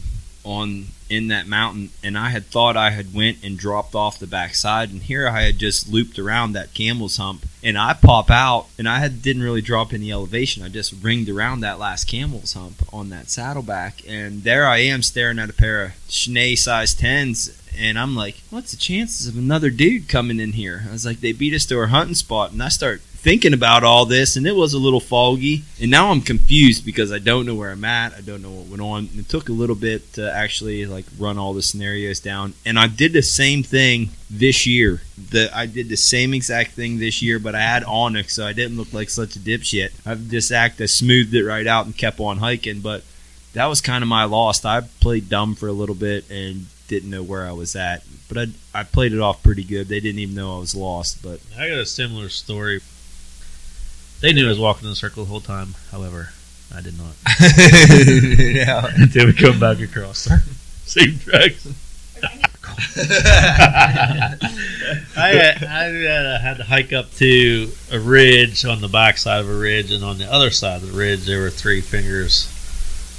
[0.44, 4.26] on in that mountain and I had thought I had went and dropped off the
[4.26, 8.68] backside and here I had just looped around that camel's hump and I pop out
[8.78, 10.62] and I had didn't really drop any elevation.
[10.62, 15.02] I just ringed around that last camel's hump on that saddleback and there I am
[15.02, 19.36] staring at a pair of Schnee size tens and I'm like, what's the chances of
[19.36, 20.84] another dude coming in here?
[20.88, 23.84] I was like, they beat us to our hunting spot, and I start thinking about
[23.84, 27.46] all this, and it was a little foggy, and now I'm confused because I don't
[27.46, 29.08] know where I'm at, I don't know what went on.
[29.16, 32.88] It took a little bit to actually like run all the scenarios down, and I
[32.88, 35.02] did the same thing this year.
[35.30, 38.52] The I did the same exact thing this year, but I had onX, so I
[38.52, 39.92] didn't look like such a dipshit.
[40.04, 43.04] I've just act, I smoothed it right out and kept on hiking, but
[43.52, 44.64] that was kind of my loss.
[44.64, 48.36] I played dumb for a little bit and didn't know where I was at, but
[48.36, 49.86] I I played it off pretty good.
[49.86, 52.80] They didn't even know I was lost, but I got a similar story.
[54.22, 55.74] They knew I was walking in a circle the whole time.
[55.90, 56.28] However,
[56.72, 57.14] I did not.
[58.38, 58.86] yeah.
[58.96, 60.38] Until we come back across our
[60.84, 61.66] same tracks.
[62.22, 62.28] I,
[65.16, 69.40] had, I had, uh, had to hike up to a ridge on the back side
[69.40, 72.46] of a ridge, and on the other side of the ridge, there were three fingers,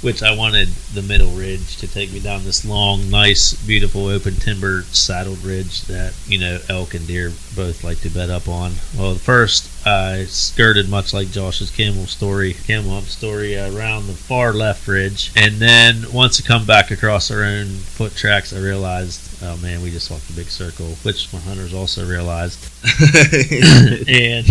[0.04, 4.34] which I wanted the middle ridge to take me down this long, nice, beautiful open
[4.34, 8.72] timber saddled ridge that, you know, elk and deer both like to bed up on.
[8.96, 14.12] Well, first, I skirted much like Josh's camel story, camel hump story, uh, around the
[14.12, 18.58] far left ridge, and then once I come back across our own foot tracks, I
[18.58, 22.60] realized, oh man, we just walked a big circle, which my hunters also realized.
[24.08, 24.46] and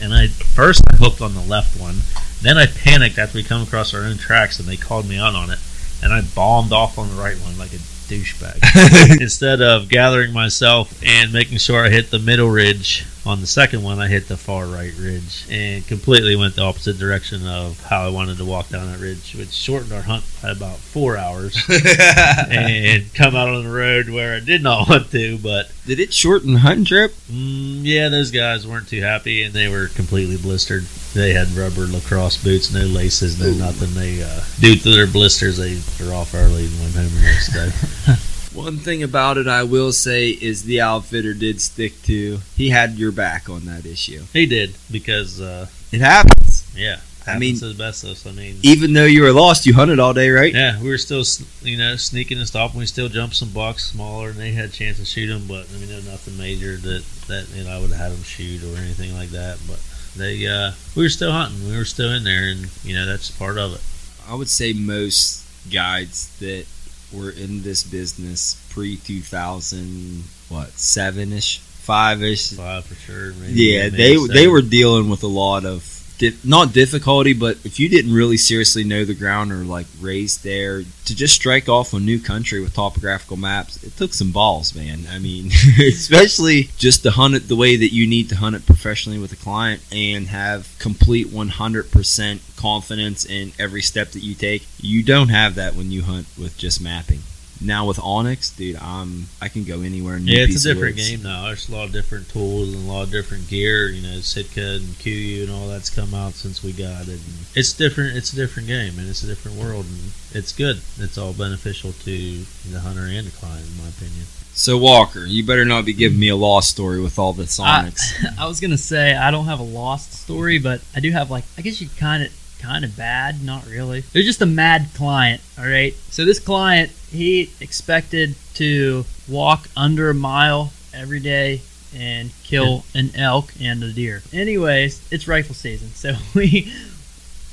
[0.00, 2.00] and I first I hooked on the left one,
[2.42, 5.34] then I panicked after we come across our own tracks, and they called me out
[5.34, 5.58] on it,
[6.02, 7.78] and I bombed off on the right one like a
[8.08, 9.20] douchebag.
[9.20, 13.82] Instead of gathering myself and making sure I hit the middle ridge on the second
[13.82, 18.02] one, I hit the far right ridge and completely went the opposite direction of how
[18.06, 21.56] I wanted to walk down that ridge, which shortened our hunt by about four hours.
[21.68, 26.12] and come out on the road where I did not want to, but Did it
[26.12, 27.12] shorten the hunting trip?
[27.30, 30.84] mm, yeah, those guys weren't too happy and they were completely blistered.
[31.14, 33.94] They had rubber lacrosse boots, no laces, no nothing.
[33.94, 37.52] They uh, due to their blisters, they were off early and went home the next
[37.52, 38.14] day.
[38.58, 42.38] One thing about it I will say is the outfitter did stick to.
[42.56, 44.22] He had your back on that issue.
[44.32, 46.66] he did because uh, It happens.
[46.76, 48.26] yeah, I mean- happens to the best of us.
[48.26, 50.52] I mean, Even though you were lost, you hunted all day, right?
[50.52, 51.24] Yeah, we were still,
[51.62, 52.80] you know, sneaking and stopping.
[52.80, 55.44] We still jumped some bucks smaller, and they had a chance to shoot them.
[55.46, 58.12] But I mean, there was nothing major that that you know I would have had
[58.12, 59.58] them shoot or anything like that.
[59.68, 59.80] But
[60.16, 61.68] they uh, we were still hunting.
[61.70, 63.80] We were still in there, and you know that's part of it.
[64.28, 66.64] I would say most guides that
[67.12, 72.52] were in this business pre two thousand, what seven ish, five ish.
[72.52, 73.32] Five for sure.
[73.34, 75.82] Maybe, Yeah, they they were dealing with a lot of
[76.18, 80.44] di- not difficulty, but if you didn't really seriously know the ground or like raised
[80.44, 84.74] there, to just strike off a new country with topographical maps, it took some balls,
[84.74, 85.06] man.
[85.10, 85.46] I mean,
[85.78, 89.32] especially just to hunt it the way that you need to hunt it professionally with
[89.32, 94.66] a client and have complete one hundred percent confidence in every step that you take.
[94.80, 97.20] You don't have that when you hunt with just mapping.
[97.60, 100.16] Now with onX, dude, I'm I can go anywhere.
[100.16, 101.10] in Yeah, it's a different Woods.
[101.10, 101.46] game now.
[101.46, 103.88] There's a lot of different tools and a lot of different gear.
[103.88, 107.18] You know, Sitka and KUIU and all that's come out since we got it.
[107.20, 108.16] And it's different.
[108.16, 110.80] It's a different game, and it's a different world, and it's good.
[110.98, 114.26] It's all beneficial to the hunter and the client, in my opinion.
[114.52, 118.00] So Walker, you better not be giving me a lost story with all the Sonics.
[118.38, 121.44] I was gonna say I don't have a lost story, but I do have like
[121.56, 124.00] I guess you kind of kind of bad, not really.
[124.12, 125.40] There's just a mad client.
[125.58, 131.62] All right, so this client he expected to walk under a mile every day
[131.96, 134.22] and kill an elk and a deer.
[134.32, 136.72] Anyways, it's rifle season, so we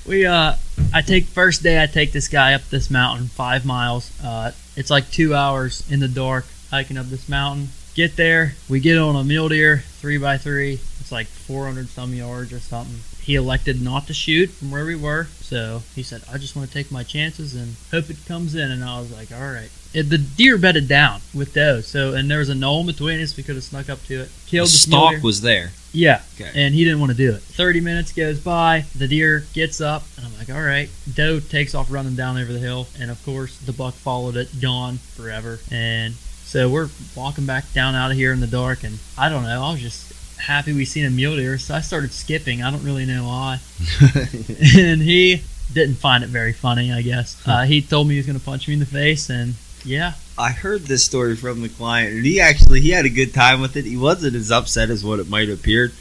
[0.06, 0.56] we uh
[0.94, 4.12] I take first day I take this guy up this mountain five miles.
[4.24, 7.70] Uh, it's like two hours in the dark hiking up this mountain.
[7.94, 10.80] Get there, we get on a mule deer three by three.
[11.12, 13.02] It's like 400 some yards or something.
[13.22, 16.70] He elected not to shoot from where we were, so he said, "I just want
[16.70, 19.70] to take my chances and hope it comes in." And I was like, "All right."
[19.94, 23.36] It, the deer bedded down with those, so and there was a knoll between us.
[23.36, 25.22] We could have snuck up to it, killed the stock deer.
[25.22, 25.74] was there.
[25.92, 26.22] Yeah.
[26.36, 26.50] Okay.
[26.56, 27.42] And he didn't want to do it.
[27.42, 28.86] 30 minutes goes by.
[28.96, 30.90] The deer gets up, and I'm like, all right.
[31.14, 32.88] Doe takes off running down over the hill.
[32.98, 35.60] And of course, the buck followed it, gone forever.
[35.70, 36.14] And
[36.46, 36.88] so we're
[37.18, 38.86] walking back down out of here in the dark.
[38.86, 39.62] And I don't know.
[39.62, 41.58] I was just happy we seen a mule deer.
[41.58, 42.62] So I started skipping.
[42.62, 43.60] I don't really know why.
[44.78, 47.42] and he didn't find it very funny, I guess.
[47.46, 49.30] Uh, he told me he was going to punch me in the face.
[49.30, 50.14] And yeah.
[50.38, 53.62] I heard this story from the client, and he actually he had a good time
[53.62, 53.86] with it.
[53.86, 55.94] He wasn't as upset as what it might have appeared.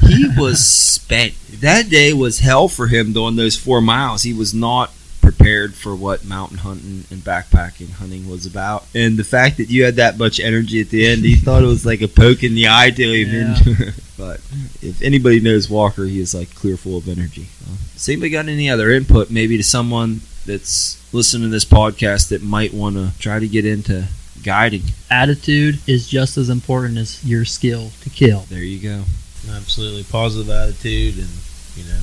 [0.00, 1.34] He was spent.
[1.60, 4.22] That day was hell for him doing those four miles.
[4.22, 4.90] He was not
[5.24, 8.84] prepared for what mountain hunting and backpacking hunting was about.
[8.94, 11.66] And the fact that you had that much energy at the end, he thought it
[11.66, 13.56] was like a poke in the eye to him.
[13.56, 14.40] And- but
[14.82, 17.48] if anybody knows Walker, he is like clear full of energy.
[17.66, 22.28] Uh, Has anybody got any other input, maybe to someone that's listening to this podcast
[22.28, 24.06] that might want to try to get into
[24.42, 24.82] guiding?
[25.10, 28.40] Attitude is just as important as your skill to kill.
[28.50, 29.04] There you go.
[29.50, 31.28] Absolutely positive attitude, and
[31.76, 32.00] you know,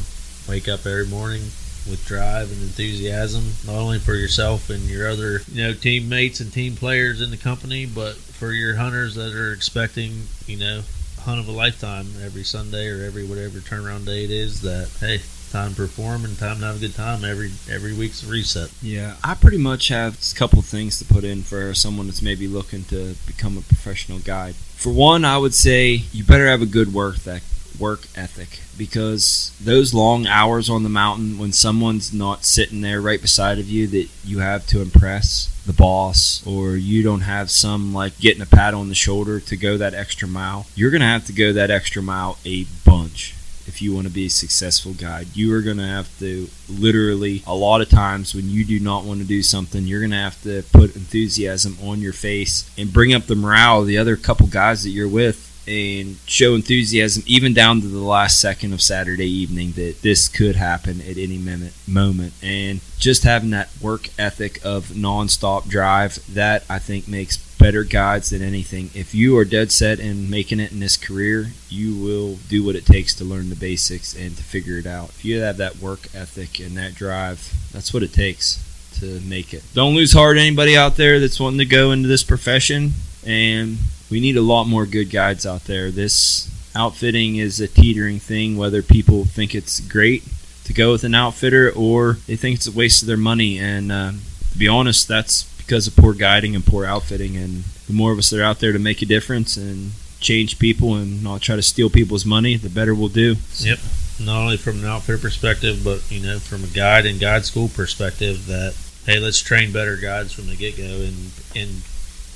[0.50, 1.42] wake up every morning
[1.90, 6.52] with drive and enthusiasm, not only for yourself and your other you know teammates and
[6.52, 10.82] team players in the company, but for your hunters that are expecting you know
[11.22, 14.62] hunt of a lifetime every Sunday or every whatever turnaround day it is.
[14.62, 15.20] That hey,
[15.52, 17.24] time to perform and time to have a good time.
[17.24, 18.72] Every every week's reset.
[18.82, 22.48] Yeah, I pretty much have a couple things to put in for someone that's maybe
[22.48, 24.56] looking to become a professional guide.
[24.56, 27.44] For one, I would say you better have a good work eth-
[27.80, 33.22] work ethic because those long hours on the mountain when someone's not sitting there right
[33.22, 37.94] beside of you that you have to impress the boss or you don't have some
[37.94, 41.08] like getting a pat on the shoulder to go that extra mile, you're going to
[41.08, 43.36] have to go that extra mile a bunch
[43.68, 45.28] if you want to be a successful guide.
[45.34, 49.06] You are going to have to literally, a lot of times when you do not
[49.06, 52.92] want to do something, you're going to have to put enthusiasm on your face and
[52.92, 57.24] bring up the morale of the other couple guys that you're with and show enthusiasm
[57.26, 61.38] even down to the last second of Saturday evening that this could happen at any
[61.38, 62.34] minute, moment.
[62.42, 68.32] And just having that work ethic of nonstop drive, that I think makes better guides
[68.32, 68.90] than anything.
[68.96, 72.76] If you are dead set in making it in this career, you will do what
[72.76, 75.10] it takes to learn the basics and to figure it out.
[75.10, 78.68] If you have that work ethic and that drive, that's what it takes
[79.00, 79.64] to make it.
[79.74, 82.94] Don't lose heart, anybody out there that's wanting to go into this profession.
[83.26, 83.78] And
[84.12, 85.90] we need a lot more good guides out there.
[85.90, 90.24] This outfitting is a teetering thing, whether people think it's great
[90.66, 93.58] to go with an outfitter or they think it's a waste of their money.
[93.58, 94.12] And uh,
[94.52, 97.38] to be honest, that's because of poor guiding and poor outfitting.
[97.38, 100.60] And the more of us that are out there to make a difference and change
[100.60, 103.38] people and not try to steal people's money, the better we'll do.
[103.60, 103.80] Yep.
[104.20, 107.70] Not only from an outfitter perspective, but you know, from a guide and guide school
[107.70, 111.82] perspective, that hey, let's train better guides from the get go and and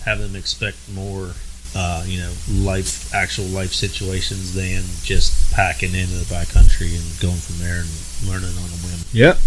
[0.03, 1.33] have them expect more,
[1.75, 7.37] uh, you know, life, actual life situations than just packing into the backcountry and going
[7.37, 7.89] from there and
[8.27, 8.99] learning on a whim.
[9.13, 9.37] Yep.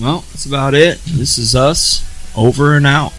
[0.00, 0.98] Well, that's about it.
[1.06, 2.04] This is us
[2.36, 3.12] over and out.